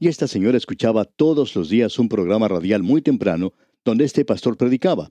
Y 0.00 0.08
esta 0.08 0.26
señora 0.26 0.58
escuchaba 0.58 1.04
todos 1.04 1.54
los 1.54 1.68
días 1.68 1.98
un 1.98 2.08
programa 2.08 2.48
radial 2.48 2.82
muy 2.82 3.02
temprano 3.02 3.52
donde 3.84 4.04
este 4.04 4.24
pastor 4.24 4.56
predicaba. 4.56 5.10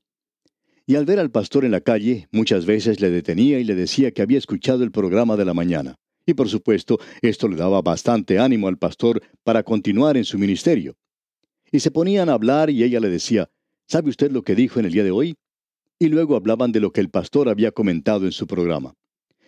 Y 0.85 0.95
al 0.95 1.05
ver 1.05 1.19
al 1.19 1.31
pastor 1.31 1.65
en 1.65 1.71
la 1.71 1.81
calle, 1.81 2.27
muchas 2.31 2.65
veces 2.65 3.01
le 3.01 3.09
detenía 3.09 3.59
y 3.59 3.63
le 3.63 3.75
decía 3.75 4.11
que 4.11 4.21
había 4.21 4.37
escuchado 4.37 4.83
el 4.83 4.91
programa 4.91 5.35
de 5.35 5.45
la 5.45 5.53
mañana. 5.53 5.95
Y 6.27 6.35
por 6.35 6.49
supuesto, 6.49 6.99
esto 7.23 7.47
le 7.47 7.55
daba 7.55 7.81
bastante 7.81 8.37
ánimo 8.37 8.67
al 8.67 8.77
pastor 8.77 9.21
para 9.43 9.63
continuar 9.63 10.17
en 10.17 10.25
su 10.25 10.37
ministerio. 10.37 10.95
Y 11.71 11.79
se 11.79 11.89
ponían 11.89 12.29
a 12.29 12.33
hablar 12.33 12.69
y 12.69 12.83
ella 12.83 12.99
le 12.99 13.09
decía, 13.09 13.49
¿Sabe 13.87 14.09
usted 14.09 14.31
lo 14.31 14.43
que 14.43 14.53
dijo 14.53 14.79
en 14.79 14.85
el 14.85 14.91
día 14.91 15.05
de 15.05 15.11
hoy? 15.11 15.37
Y 15.97 16.09
luego 16.09 16.35
hablaban 16.35 16.73
de 16.73 16.81
lo 16.81 16.91
que 16.91 16.99
el 16.99 17.09
pastor 17.09 17.47
había 17.47 17.71
comentado 17.71 18.25
en 18.25 18.33
su 18.33 18.45
programa. 18.45 18.93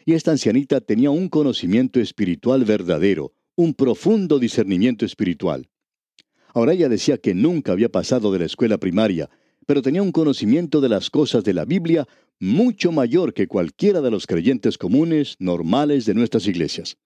Y 0.05 0.13
esta 0.13 0.31
ancianita 0.31 0.79
tenía 0.79 1.11
un 1.11 1.27
conocimiento 1.27 1.99
espiritual 1.99 2.63
verdadero, 2.63 3.33
un 3.55 3.73
profundo 3.73 4.39
discernimiento 4.39 5.05
espiritual. 5.05 5.67
Ahora 6.53 6.71
ella 6.71 6.87
decía 6.87 7.17
que 7.17 7.35
nunca 7.35 7.73
había 7.73 7.89
pasado 7.89 8.31
de 8.31 8.39
la 8.39 8.45
escuela 8.45 8.77
primaria, 8.77 9.29
pero 9.65 9.81
tenía 9.81 10.01
un 10.01 10.13
conocimiento 10.13 10.79
de 10.79 10.89
las 10.89 11.09
cosas 11.09 11.43
de 11.43 11.53
la 11.53 11.65
Biblia 11.65 12.07
mucho 12.39 12.91
mayor 12.91 13.33
que 13.33 13.47
cualquiera 13.47 14.01
de 14.01 14.11
los 14.11 14.25
creyentes 14.25 14.77
comunes, 14.77 15.35
normales 15.39 16.05
de 16.05 16.13
nuestras 16.13 16.47
iglesias. 16.47 16.97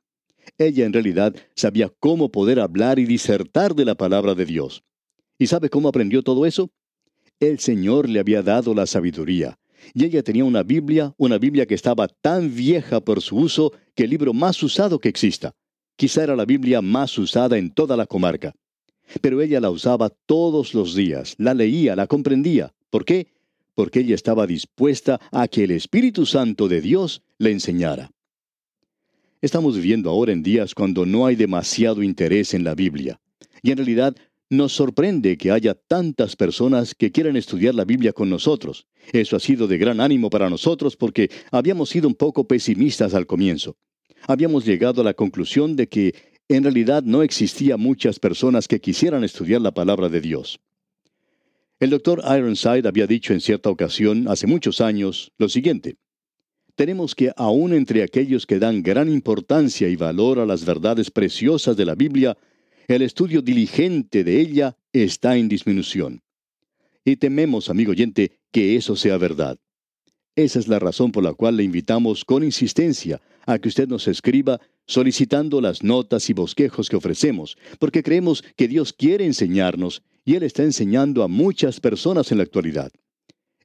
Ella 0.58 0.86
en 0.86 0.94
realidad 0.94 1.36
sabía 1.56 1.90
cómo 2.00 2.32
poder 2.32 2.60
hablar 2.60 3.00
y 3.00 3.06
disertar 3.06 3.75
de 3.75 3.86
la 3.86 3.96
palabra 3.96 4.36
de 4.36 4.46
Dios. 4.46 4.84
¿Y 5.40 5.48
sabe 5.48 5.70
cómo 5.70 5.90
aprendió 5.90 6.22
todo 6.22 6.46
eso? 6.46 6.70
El 7.40 7.60
Señor 7.60 8.08
le 8.08 8.20
había 8.20 8.44
dado 8.44 8.74
la 8.74 8.86
sabiduría. 8.86 9.58
Y 9.94 10.06
ella 10.06 10.24
tenía 10.24 10.46
una 10.46 10.63
Biblia, 10.63 11.13
una 11.18 11.38
Biblia 11.38 11.66
que 11.66 11.75
estaba 11.75 12.08
tan 12.08 12.54
vieja 12.54 13.02
por 13.02 13.22
su 13.22 13.38
uso 13.38 13.74
que 13.96 14.04
el 14.04 14.12
libro 14.12 14.34
más 14.34 14.62
usado 14.63 15.00
que 15.00 15.10
exista. 15.10 15.54
Quizá 15.98 16.24
era 16.24 16.36
la 16.36 16.46
Biblia 16.46 16.82
más 16.82 17.18
usada 17.18 17.58
en 17.58 17.72
toda 17.72 17.98
la 17.98 18.06
comarca. 18.06 18.54
Pero 19.22 19.42
ella 19.42 19.60
la 19.60 19.70
usaba 19.70 20.10
todos 20.10 20.74
los 20.74 20.96
días, 20.96 21.36
la 21.38 21.54
leía, 21.54 21.96
la 21.96 22.08
comprendía. 22.08 22.74
¿Por 22.90 23.04
qué? 23.04 23.28
Porque 23.75 24.01
ella 24.01 24.15
estaba 24.15 24.48
dispuesta 24.48 25.20
a 25.32 25.48
que 25.48 25.63
el 25.63 25.72
Espíritu 25.72 26.25
Santo 26.25 26.68
de 26.68 26.82
Dios 26.82 27.21
le 27.38 27.52
enseñara. 27.52 28.12
Estamos 29.41 29.76
viviendo 29.76 30.10
ahora 30.10 30.32
en 30.32 30.43
días 30.43 30.74
cuando 30.74 31.06
no 31.06 31.26
hay 31.26 31.36
demasiado 31.36 32.02
interés 32.02 32.54
en 32.54 32.63
la 32.63 32.76
Biblia. 32.76 33.19
Y 33.62 33.71
en 33.71 33.78
realidad 33.78 34.15
nos 34.50 34.74
sorprende 34.74 35.38
que 35.38 35.52
haya 35.52 35.74
tantas 35.74 36.36
personas 36.36 36.93
que 36.95 37.12
quieran 37.12 37.36
estudiar 37.36 37.76
la 37.76 37.86
Biblia 37.86 38.13
con 38.13 38.30
nosotros. 38.30 38.86
Eso 39.12 39.36
ha 39.36 39.39
sido 39.39 39.67
de 39.67 39.78
gran 39.78 40.00
ánimo 40.00 40.30
para 40.30 40.50
nosotros 40.50 40.95
porque 40.95 41.30
habíamos 41.52 41.89
sido 41.89 42.08
un 42.08 42.15
poco 42.15 42.47
pesimistas 42.47 43.13
al 43.13 43.26
comienzo. 43.26 43.76
Habíamos 44.28 44.65
llegado 44.65 45.02
a 45.02 45.04
la 45.04 45.13
conclusión 45.13 45.76
de 45.76 45.88
que 45.88 46.15
en 46.47 46.63
realidad 46.63 47.04
no 47.04 47.24
existía 47.24 47.78
muchas 47.78 48.19
personas 48.19 48.67
que 48.67 48.80
quisieran 48.80 49.24
estudiar 49.24 49.62
la 49.62 49.74
palabra 49.74 50.08
de 50.10 50.21
Dios. 50.21 50.60
El 51.84 51.89
doctor 51.89 52.24
Ironside 52.24 52.88
había 52.88 53.08
dicho 53.08 53.34
en 53.34 53.41
cierta 53.41 53.69
ocasión, 53.69 54.30
hace 54.30 54.48
muchos 54.48 54.80
años, 54.80 55.34
lo 55.38 55.50
siguiente. 55.50 55.98
Tenemos 56.76 57.13
que 57.13 57.34
aún 57.36 57.74
entre 57.74 58.04
aquellos 58.04 58.48
que 58.48 58.58
dan 58.58 58.84
gran 58.84 59.12
importancia 59.12 59.89
y 59.89 59.98
valor 59.98 60.39
a 60.39 60.46
las 60.46 60.63
verdades 60.63 61.12
preciosas 61.12 61.76
de 61.76 61.84
la 61.84 61.96
Biblia, 61.96 62.38
el 62.88 63.02
estudio 63.02 63.41
diligente 63.41 64.24
de 64.24 64.39
ella 64.39 64.78
está 64.93 65.36
en 65.36 65.50
disminución. 65.50 66.22
Y 67.04 67.17
tememos, 67.17 67.69
amigo 67.69 67.91
oyente, 67.91 68.39
que 68.54 68.78
eso 68.78 68.96
sea 68.96 69.17
verdad. 69.17 69.58
Esa 70.38 70.60
es 70.60 70.69
la 70.69 70.80
razón 70.80 71.12
por 71.12 71.26
la 71.26 71.34
cual 71.34 71.58
le 71.58 71.63
invitamos 71.63 72.24
con 72.24 72.46
insistencia 72.46 73.19
a 73.46 73.60
que 73.60 73.67
usted 73.67 73.89
nos 73.89 74.08
escriba 74.08 74.62
solicitando 74.88 75.60
las 75.60 75.84
notas 75.84 76.30
y 76.30 76.34
bosquejos 76.34 76.88
que 76.88 76.96
ofrecemos, 76.96 77.58
porque 77.78 78.04
creemos 78.04 78.41
que 78.56 78.69
Dios 78.69 78.93
quiere 78.93 79.26
enseñarnos 79.26 80.02
y 80.25 80.36
Él 80.36 80.43
está 80.43 80.63
enseñando 80.63 81.23
a 81.23 81.27
muchas 81.27 81.79
personas 81.79 82.31
en 82.31 82.38
la 82.38 82.43
actualidad. 82.43 82.91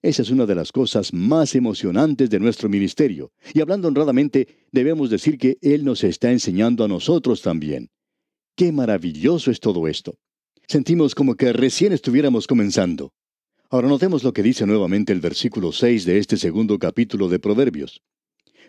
Esa 0.01 0.23
es 0.23 0.31
una 0.31 0.47
de 0.47 0.55
las 0.55 0.71
cosas 0.71 1.13
más 1.13 1.55
emocionantes 1.55 2.31
de 2.31 2.39
nuestro 2.39 2.69
ministerio. 2.69 3.33
Y 3.53 3.61
hablando 3.61 3.89
honradamente, 3.89 4.47
debemos 4.71 5.11
decir 5.11 5.39
que 5.39 5.59
Él 5.61 5.85
nos 5.85 6.05
está 6.05 6.31
enseñando 6.31 6.85
a 6.85 6.89
nosotros 6.89 7.43
también. 7.43 7.91
Qué 8.55 8.71
maravilloso 8.71 9.51
es 9.51 9.59
todo 9.61 9.89
esto. 9.89 10.15
Sentimos 10.69 11.15
como 11.15 11.35
que 11.35 11.53
recién 11.53 11.93
estuviéramos 11.93 12.47
comenzando. 12.47 13.13
Ahora 13.71 13.89
notemos 13.89 14.23
lo 14.23 14.33
que 14.33 14.43
dice 14.43 14.67
nuevamente 14.67 15.13
el 15.13 15.21
versículo 15.21 15.73
6 15.73 16.05
de 16.05 16.19
este 16.19 16.37
segundo 16.37 16.79
capítulo 16.79 17.29
de 17.29 17.39
Proverbios. 17.39 18.01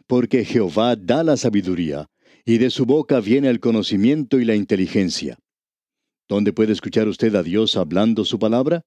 Porque 0.07 0.45
Jehová 0.45 0.95
da 0.95 1.23
la 1.23 1.37
sabiduría, 1.37 2.07
y 2.45 2.57
de 2.57 2.69
su 2.69 2.85
boca 2.85 3.19
viene 3.19 3.49
el 3.49 3.59
conocimiento 3.59 4.39
y 4.39 4.45
la 4.45 4.55
inteligencia. 4.55 5.37
¿Dónde 6.29 6.53
puede 6.53 6.71
escuchar 6.71 7.09
usted 7.09 7.35
a 7.35 7.43
Dios 7.43 7.75
hablando 7.75 8.23
su 8.23 8.39
palabra? 8.39 8.85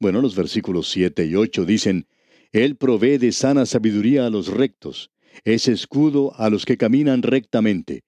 Bueno, 0.00 0.22
los 0.22 0.34
versículos 0.34 0.88
7 0.88 1.26
y 1.26 1.34
8 1.34 1.66
dicen, 1.66 2.06
Él 2.52 2.76
provee 2.76 3.18
de 3.18 3.32
sana 3.32 3.66
sabiduría 3.66 4.24
a 4.24 4.30
los 4.30 4.46
rectos, 4.48 5.10
es 5.44 5.68
escudo 5.68 6.32
a 6.36 6.48
los 6.48 6.64
que 6.64 6.78
caminan 6.78 7.22
rectamente 7.22 8.04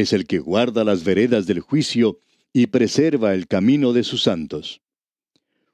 es 0.00 0.12
el 0.12 0.26
que 0.26 0.38
guarda 0.38 0.84
las 0.84 1.04
veredas 1.04 1.46
del 1.46 1.60
juicio 1.60 2.18
y 2.52 2.66
preserva 2.66 3.34
el 3.34 3.46
camino 3.46 3.92
de 3.92 4.04
sus 4.04 4.22
santos. 4.22 4.82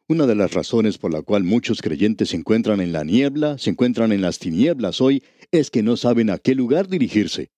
Una 0.08 0.26
de 0.26 0.34
las 0.34 0.52
razones 0.52 0.98
por 0.98 1.12
la 1.12 1.22
cual 1.22 1.44
muchos 1.44 1.80
creyentes 1.80 2.30
se 2.30 2.36
encuentran 2.36 2.80
en 2.80 2.92
la 2.92 3.04
niebla, 3.04 3.56
se 3.58 3.70
encuentran 3.70 4.12
en 4.12 4.20
las 4.20 4.38
tinieblas 4.38 5.00
hoy, 5.00 5.22
es 5.50 5.70
que 5.70 5.82
no 5.82 5.96
saben 5.96 6.28
a 6.30 6.38
qué 6.38 6.54
lugar 6.54 6.88
dirigirse. 6.88 7.50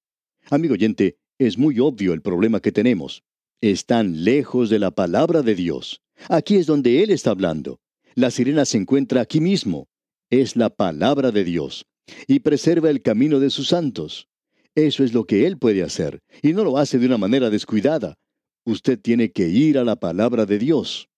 Amigo 0.51 0.75
oyente, 0.75 1.17
es 1.39 1.59
muy 1.59 1.81
obvio 1.81 2.13
el 2.13 2.23
problema 2.23 2.61
que 2.61 2.71
tenemos. 2.71 3.25
Están 3.61 4.25
lejos 4.25 4.71
de 4.71 4.79
la 4.79 4.91
palabra 4.91 5.43
de 5.43 5.55
Dios. 5.55 6.03
Aquí 6.29 6.57
es 6.57 6.67
donde 6.67 7.03
Él 7.03 7.11
está 7.11 7.31
hablando. 7.31 7.81
La 8.15 8.31
sirena 8.31 8.65
se 8.65 8.79
encuentra 8.79 9.21
aquí 9.21 9.41
mismo. 9.41 9.89
Es 10.31 10.57
la 10.57 10.71
palabra 10.71 11.31
de 11.31 11.45
Dios. 11.45 11.87
Y 12.27 12.41
preserva 12.41 12.91
el 12.91 13.03
camino 13.03 13.41
de 13.41 13.51
sus 13.51 13.69
santos. 13.69 14.29
Eso 14.75 15.05
es 15.05 15.13
lo 15.13 15.25
que 15.25 15.47
Él 15.47 15.59
puede 15.59 15.83
hacer, 15.83 16.21
y 16.43 16.53
no 16.53 16.65
lo 16.65 16.79
hace 16.79 16.99
de 16.99 17.07
una 17.07 17.19
manera 17.19 17.49
descuidada. 17.49 18.19
Usted 18.65 18.99
tiene 18.99 19.31
que 19.31 19.49
ir 19.49 19.79
a 19.79 19.85
la 19.85 19.97
palabra 19.97 20.47
de 20.47 20.59
Dios. 20.59 21.09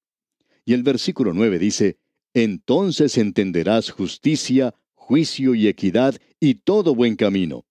Y 0.64 0.74
el 0.74 0.82
versículo 0.82 1.32
9 1.32 1.58
dice, 1.58 1.98
Entonces 2.34 3.16
entenderás 3.18 3.90
justicia, 3.90 4.74
juicio 4.94 5.54
y 5.54 5.68
equidad 5.68 6.16
y 6.40 6.56
todo 6.56 6.94
buen 6.94 7.16
camino. 7.16 7.65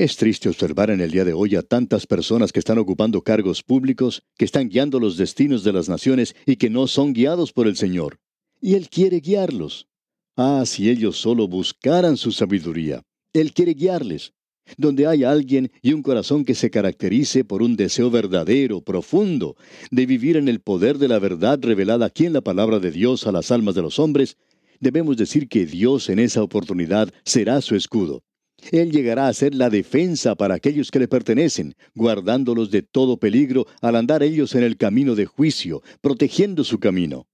Es 0.00 0.16
triste 0.16 0.48
observar 0.48 0.88
en 0.88 1.02
el 1.02 1.10
día 1.10 1.26
de 1.26 1.34
hoy 1.34 1.56
a 1.56 1.62
tantas 1.62 2.06
personas 2.06 2.52
que 2.52 2.58
están 2.58 2.78
ocupando 2.78 3.20
cargos 3.20 3.62
públicos, 3.62 4.22
que 4.38 4.46
están 4.46 4.70
guiando 4.70 4.98
los 4.98 5.18
destinos 5.18 5.62
de 5.62 5.74
las 5.74 5.90
naciones 5.90 6.34
y 6.46 6.56
que 6.56 6.70
no 6.70 6.86
son 6.86 7.12
guiados 7.12 7.52
por 7.52 7.66
el 7.66 7.76
Señor. 7.76 8.18
Y 8.62 8.76
Él 8.76 8.88
quiere 8.88 9.20
guiarlos. 9.20 9.88
Ah, 10.38 10.62
si 10.64 10.88
ellos 10.88 11.18
solo 11.18 11.46
buscaran 11.48 12.16
su 12.16 12.32
sabiduría. 12.32 13.02
Él 13.34 13.52
quiere 13.52 13.74
guiarles 13.74 14.32
donde 14.78 15.06
hay 15.06 15.22
alguien 15.22 15.70
y 15.82 15.92
un 15.92 16.02
corazón 16.02 16.46
que 16.46 16.54
se 16.54 16.70
caracterice 16.70 17.44
por 17.44 17.62
un 17.62 17.76
deseo 17.76 18.10
verdadero, 18.10 18.80
profundo, 18.80 19.56
de 19.90 20.06
vivir 20.06 20.38
en 20.38 20.48
el 20.48 20.60
poder 20.60 20.96
de 20.96 21.08
la 21.08 21.18
verdad 21.18 21.58
revelada 21.60 22.06
aquí 22.06 22.24
en 22.24 22.32
la 22.32 22.40
palabra 22.40 22.78
de 22.78 22.90
Dios 22.90 23.26
a 23.26 23.32
las 23.32 23.50
almas 23.50 23.74
de 23.74 23.82
los 23.82 23.98
hombres, 23.98 24.38
debemos 24.78 25.18
decir 25.18 25.46
que 25.46 25.66
Dios 25.66 26.08
en 26.08 26.20
esa 26.20 26.42
oportunidad 26.42 27.12
será 27.22 27.60
su 27.60 27.76
escudo. 27.76 28.22
Él 28.72 28.90
llegará 28.90 29.28
a 29.28 29.32
ser 29.32 29.54
la 29.54 29.70
defensa 29.70 30.34
para 30.34 30.54
aquellos 30.54 30.90
que 30.90 30.98
le 30.98 31.08
pertenecen, 31.08 31.74
guardándolos 31.94 32.70
de 32.70 32.82
todo 32.82 33.18
peligro 33.18 33.66
al 33.80 33.96
andar 33.96 34.22
ellos 34.22 34.54
en 34.54 34.62
el 34.62 34.76
camino 34.76 35.14
de 35.14 35.26
juicio, 35.26 35.82
protegiendo 36.00 36.64
su 36.64 36.78
camino. 36.78 37.26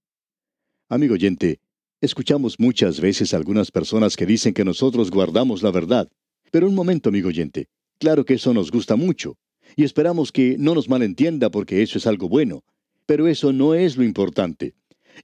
Amigo 0.89 1.15
oyente, 1.15 1.59
escuchamos 2.01 2.59
muchas 2.59 3.01
veces 3.01 3.33
algunas 3.33 3.71
personas 3.71 4.15
que 4.15 4.25
dicen 4.25 4.53
que 4.53 4.63
nosotros 4.63 5.11
guardamos 5.11 5.63
la 5.63 5.71
verdad. 5.71 6.09
Pero 6.51 6.67
un 6.67 6.75
momento, 6.75 7.09
amigo 7.09 7.27
oyente, 7.27 7.67
claro 7.99 8.23
que 8.23 8.35
eso 8.35 8.53
nos 8.53 8.71
gusta 8.71 8.95
mucho, 8.95 9.37
y 9.75 9.83
esperamos 9.83 10.31
que 10.31 10.55
no 10.57 10.73
nos 10.73 10.87
malentienda 10.87 11.49
porque 11.49 11.81
eso 11.81 11.97
es 11.97 12.07
algo 12.07 12.29
bueno. 12.29 12.63
Pero 13.05 13.27
eso 13.27 13.53
no 13.53 13.73
es 13.73 13.97
lo 13.97 14.03
importante. 14.03 14.73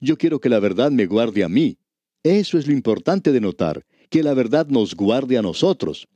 Yo 0.00 0.16
quiero 0.16 0.40
que 0.40 0.48
la 0.48 0.58
verdad 0.58 0.90
me 0.90 1.06
guarde 1.06 1.44
a 1.44 1.48
mí. 1.48 1.78
Eso 2.22 2.58
es 2.58 2.66
lo 2.66 2.72
importante 2.72 3.32
de 3.32 3.40
notar, 3.40 3.84
que 4.14 4.22
la 4.22 4.32
verdad 4.32 4.68
nos 4.68 4.94
guarde 4.94 5.38
a 5.38 5.42
nosotros. 5.42 6.06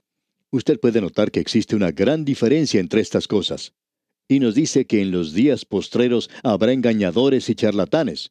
Usted 0.53 0.79
puede 0.79 1.01
notar 1.01 1.33
que 1.33 1.41
existe 1.41 1.75
una 1.75 1.91
gran 1.91 2.25
diferencia 2.25 2.79
entre 2.79 3.01
estas 3.01 3.27
cosas. 3.27 3.73
Y 4.29 4.39
nos 4.39 4.55
dice 4.55 4.87
que 4.87 5.03
en 5.03 5.11
los 5.11 5.33
días 5.33 5.65
postreros 5.65 6.31
habrá 6.45 6.71
engañadores 6.73 7.51
y 7.51 7.57
charlatanes. 7.57 8.31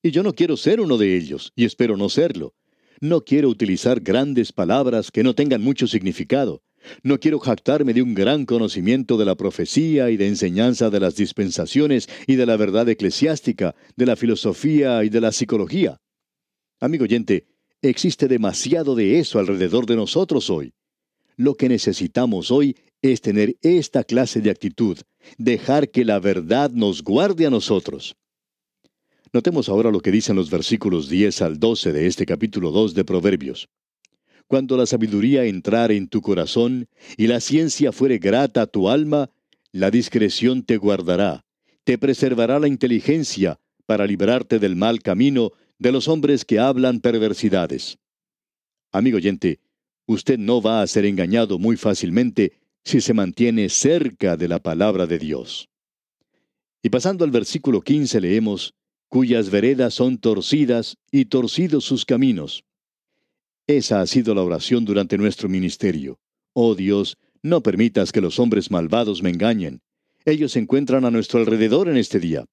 Y 0.00 0.12
yo 0.12 0.22
no 0.22 0.32
quiero 0.32 0.56
ser 0.56 0.80
uno 0.80 0.96
de 0.96 1.16
ellos, 1.16 1.52
y 1.56 1.64
espero 1.64 1.96
no 1.96 2.08
serlo. 2.08 2.54
No 3.00 3.24
quiero 3.24 3.48
utilizar 3.48 3.98
grandes 3.98 4.52
palabras 4.52 5.10
que 5.10 5.24
no 5.24 5.34
tengan 5.34 5.60
mucho 5.60 5.88
significado. 5.88 6.62
No 7.02 7.18
quiero 7.18 7.40
jactarme 7.40 7.92
de 7.92 8.02
un 8.02 8.14
gran 8.14 8.46
conocimiento 8.46 9.18
de 9.18 9.24
la 9.24 9.34
profecía 9.34 10.10
y 10.10 10.18
de 10.18 10.28
enseñanza 10.28 10.88
de 10.88 11.00
las 11.00 11.16
dispensaciones 11.16 12.08
y 12.28 12.36
de 12.36 12.46
la 12.46 12.56
verdad 12.56 12.88
eclesiástica, 12.88 13.74
de 13.96 14.06
la 14.06 14.14
filosofía 14.14 15.02
y 15.02 15.08
de 15.08 15.20
la 15.20 15.32
psicología. 15.32 16.00
Amigo 16.78 17.02
oyente, 17.02 17.49
existe 17.88 18.28
demasiado 18.28 18.94
de 18.94 19.18
eso 19.18 19.38
alrededor 19.38 19.86
de 19.86 19.96
nosotros 19.96 20.50
hoy. 20.50 20.72
Lo 21.36 21.54
que 21.54 21.68
necesitamos 21.68 22.50
hoy 22.50 22.76
es 23.02 23.20
tener 23.20 23.56
esta 23.62 24.04
clase 24.04 24.40
de 24.40 24.50
actitud, 24.50 24.98
dejar 25.38 25.90
que 25.90 26.04
la 26.04 26.20
verdad 26.20 26.70
nos 26.70 27.02
guarde 27.02 27.46
a 27.46 27.50
nosotros. 27.50 28.16
Notemos 29.32 29.68
ahora 29.68 29.90
lo 29.90 30.00
que 30.00 30.10
dicen 30.10 30.36
los 30.36 30.50
versículos 30.50 31.08
10 31.08 31.42
al 31.42 31.58
12 31.58 31.92
de 31.92 32.06
este 32.06 32.26
capítulo 32.26 32.72
2 32.72 32.94
de 32.94 33.04
Proverbios. 33.04 33.68
Cuando 34.48 34.76
la 34.76 34.86
sabiduría 34.86 35.44
entrare 35.44 35.96
en 35.96 36.08
tu 36.08 36.20
corazón 36.20 36.88
y 37.16 37.28
la 37.28 37.40
ciencia 37.40 37.92
fuere 37.92 38.18
grata 38.18 38.62
a 38.62 38.66
tu 38.66 38.88
alma, 38.88 39.30
la 39.70 39.92
discreción 39.92 40.64
te 40.64 40.76
guardará, 40.76 41.44
te 41.84 41.96
preservará 41.96 42.58
la 42.58 42.66
inteligencia 42.66 43.60
para 43.86 44.06
librarte 44.06 44.58
del 44.58 44.74
mal 44.74 45.00
camino 45.02 45.52
de 45.80 45.90
los 45.90 46.06
hombres 46.06 46.44
que 46.44 46.60
hablan 46.60 47.00
perversidades. 47.00 47.98
Amigo 48.92 49.16
oyente, 49.16 49.60
usted 50.06 50.38
no 50.38 50.60
va 50.60 50.82
a 50.82 50.86
ser 50.86 51.06
engañado 51.06 51.58
muy 51.58 51.76
fácilmente 51.76 52.52
si 52.84 53.00
se 53.00 53.14
mantiene 53.14 53.68
cerca 53.68 54.36
de 54.36 54.46
la 54.46 54.60
palabra 54.60 55.06
de 55.06 55.18
Dios. 55.18 55.68
Y 56.82 56.90
pasando 56.90 57.24
al 57.24 57.30
versículo 57.30 57.80
15 57.80 58.20
leemos, 58.20 58.74
cuyas 59.08 59.50
veredas 59.50 59.94
son 59.94 60.18
torcidas 60.18 60.96
y 61.10 61.24
torcidos 61.24 61.84
sus 61.84 62.04
caminos. 62.04 62.64
Esa 63.66 64.02
ha 64.02 64.06
sido 64.06 64.34
la 64.34 64.42
oración 64.42 64.84
durante 64.84 65.16
nuestro 65.16 65.48
ministerio. 65.48 66.18
Oh 66.52 66.74
Dios, 66.74 67.16
no 67.42 67.62
permitas 67.62 68.12
que 68.12 68.20
los 68.20 68.38
hombres 68.38 68.70
malvados 68.70 69.22
me 69.22 69.30
engañen. 69.30 69.80
Ellos 70.26 70.52
se 70.52 70.58
encuentran 70.58 71.06
a 71.06 71.10
nuestro 71.10 71.40
alrededor 71.40 71.88
en 71.88 71.96
este 71.96 72.20
día. 72.20 72.44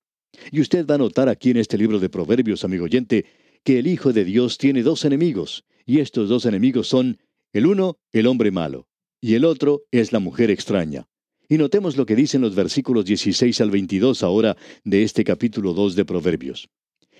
Y 0.51 0.61
usted 0.61 0.85
va 0.85 0.95
a 0.95 0.99
notar 0.99 1.29
aquí 1.29 1.51
en 1.51 1.57
este 1.57 1.77
libro 1.77 1.99
de 1.99 2.09
Proverbios, 2.09 2.63
amigo 2.63 2.85
oyente, 2.85 3.25
que 3.63 3.79
el 3.79 3.87
Hijo 3.87 4.13
de 4.13 4.23
Dios 4.23 4.57
tiene 4.57 4.83
dos 4.83 5.05
enemigos, 5.05 5.65
y 5.85 5.99
estos 5.99 6.29
dos 6.29 6.45
enemigos 6.45 6.87
son, 6.87 7.19
el 7.53 7.65
uno, 7.65 7.97
el 8.11 8.27
hombre 8.27 8.51
malo, 8.51 8.87
y 9.21 9.33
el 9.35 9.45
otro 9.45 9.83
es 9.91 10.11
la 10.11 10.19
mujer 10.19 10.51
extraña. 10.51 11.07
Y 11.49 11.57
notemos 11.57 11.95
lo 11.95 12.05
que 12.05 12.15
dicen 12.15 12.41
los 12.41 12.55
versículos 12.55 13.05
16 13.05 13.61
al 13.61 13.71
22 13.71 14.21
ahora 14.21 14.57
de 14.83 15.03
este 15.03 15.23
capítulo 15.23 15.73
2 15.73 15.95
de 15.95 16.05
Proverbios. 16.05 16.69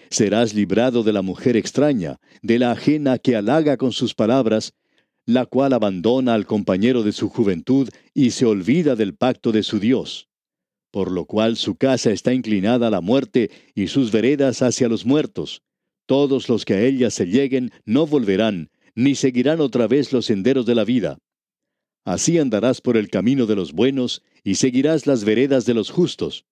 Serás 0.10 0.54
librado 0.54 1.04
de 1.04 1.14
la 1.14 1.22
mujer 1.22 1.58
extraña, 1.58 2.20
de 2.42 2.60
la 2.60 2.72
ajena 2.72 3.18
que 3.20 3.36
halaga 3.36 3.78
con 3.78 3.92
sus 3.92 4.14
palabras, 4.14 4.74
la 5.26 5.46
cual 5.46 5.74
abandona 5.74 6.34
al 6.34 6.46
compañero 6.46 7.04
de 7.04 7.12
su 7.12 7.30
juventud 7.30 7.90
y 8.14 8.32
se 8.32 8.46
olvida 8.46 8.96
del 8.96 9.16
pacto 9.16 9.52
de 9.52 9.64
su 9.64 9.80
Dios. 9.80 10.28
Por 10.92 11.12
lo 11.12 11.26
cual 11.26 11.58
su 11.58 11.76
casa 11.76 12.12
está 12.12 12.34
inclinada 12.34 12.88
a 12.88 12.92
la 12.92 13.02
muerte 13.02 13.52
y 13.76 13.88
sus 13.88 14.12
veredas 14.12 14.62
hacia 14.62 14.88
los 14.88 15.06
muertos. 15.06 15.62
Todos 16.06 16.48
los 16.48 16.64
que 16.66 16.76
a 16.76 16.82
ella 16.82 17.10
se 17.10 17.26
lleguen 17.26 17.72
no 17.86 18.08
volverán, 18.08 18.70
ni 18.96 19.16
seguirán 19.16 19.62
otra 19.62 19.88
vez 19.88 20.14
los 20.14 20.26
senderos 20.26 20.66
de 20.66 20.76
la 20.76 20.86
vida. 20.86 21.20
Así 22.06 22.40
andarás 22.40 22.80
por 22.80 22.96
el 22.96 23.10
camino 23.10 23.46
de 23.46 23.56
los 23.56 23.74
buenos 23.74 24.24
y 24.44 24.56
seguirás 24.56 25.08
las 25.08 25.26
veredas 25.26 25.66
de 25.66 25.74
los 25.74 25.92
justos, 25.92 26.46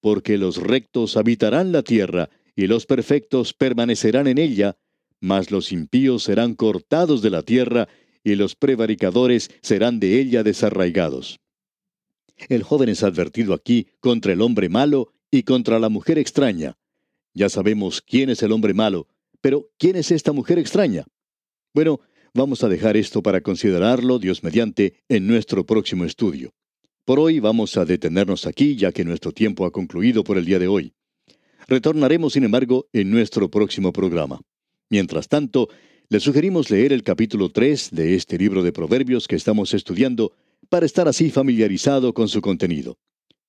porque 0.00 0.38
los 0.38 0.56
rectos 0.56 1.16
habitarán 1.16 1.72
la 1.72 1.82
tierra 1.82 2.30
y 2.54 2.68
los 2.68 2.86
perfectos 2.86 3.52
permanecerán 3.52 4.28
en 4.28 4.38
ella, 4.38 4.76
mas 5.20 5.50
los 5.50 5.72
impíos 5.72 6.22
serán 6.22 6.54
cortados 6.54 7.22
de 7.22 7.30
la 7.30 7.42
tierra 7.42 7.88
y 8.22 8.36
los 8.36 8.54
prevaricadores 8.54 9.50
serán 9.62 9.98
de 9.98 10.20
ella 10.20 10.42
desarraigados. 10.42 11.40
El 12.48 12.62
joven 12.62 12.88
es 12.88 13.02
advertido 13.02 13.54
aquí 13.54 13.88
contra 14.00 14.32
el 14.32 14.40
hombre 14.40 14.68
malo 14.68 15.12
y 15.30 15.42
contra 15.42 15.78
la 15.78 15.88
mujer 15.88 16.18
extraña. 16.18 16.78
Ya 17.34 17.48
sabemos 17.48 18.02
quién 18.02 18.30
es 18.30 18.42
el 18.42 18.52
hombre 18.52 18.74
malo, 18.74 19.08
pero 19.40 19.68
¿quién 19.78 19.96
es 19.96 20.10
esta 20.10 20.32
mujer 20.32 20.58
extraña? 20.58 21.04
Bueno, 21.72 22.00
Vamos 22.32 22.62
a 22.62 22.68
dejar 22.68 22.96
esto 22.96 23.24
para 23.24 23.40
considerarlo, 23.40 24.20
Dios 24.20 24.44
mediante, 24.44 25.02
en 25.08 25.26
nuestro 25.26 25.66
próximo 25.66 26.04
estudio. 26.04 26.52
Por 27.04 27.18
hoy 27.18 27.40
vamos 27.40 27.76
a 27.76 27.84
detenernos 27.84 28.46
aquí, 28.46 28.76
ya 28.76 28.92
que 28.92 29.04
nuestro 29.04 29.32
tiempo 29.32 29.64
ha 29.64 29.72
concluido 29.72 30.22
por 30.22 30.38
el 30.38 30.44
día 30.44 30.60
de 30.60 30.68
hoy. 30.68 30.92
Retornaremos, 31.66 32.34
sin 32.34 32.44
embargo, 32.44 32.86
en 32.92 33.10
nuestro 33.10 33.50
próximo 33.50 33.92
programa. 33.92 34.40
Mientras 34.90 35.26
tanto, 35.26 35.70
le 36.08 36.20
sugerimos 36.20 36.70
leer 36.70 36.92
el 36.92 37.02
capítulo 37.02 37.48
3 37.48 37.90
de 37.90 38.14
este 38.14 38.38
libro 38.38 38.62
de 38.62 38.72
Proverbios 38.72 39.26
que 39.26 39.34
estamos 39.34 39.74
estudiando 39.74 40.32
para 40.70 40.86
estar 40.86 41.06
así 41.08 41.30
familiarizado 41.30 42.14
con 42.14 42.28
su 42.28 42.40
contenido. 42.40 42.96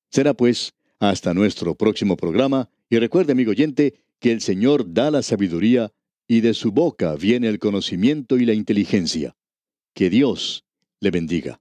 Será 0.10 0.34
pues 0.34 0.74
hasta 1.00 1.34
nuestro 1.34 1.76
próximo 1.76 2.18
programa 2.18 2.70
y 2.90 3.00
recuerde, 3.00 3.32
amigo 3.32 3.52
oyente, 3.52 3.94
que 4.20 4.34
el 4.34 4.42
Señor 4.42 4.94
da 4.94 5.10
la 5.10 5.22
sabiduría 5.22 5.94
y 6.28 6.42
de 6.42 6.54
su 6.54 6.74
boca 6.74 7.16
viene 7.16 7.48
el 7.48 7.60
conocimiento 7.60 8.38
y 8.38 8.46
la 8.46 8.54
inteligencia. 8.54 9.38
Que 9.94 10.10
Dios 10.10 10.66
le 11.00 11.12
bendiga. 11.12 11.61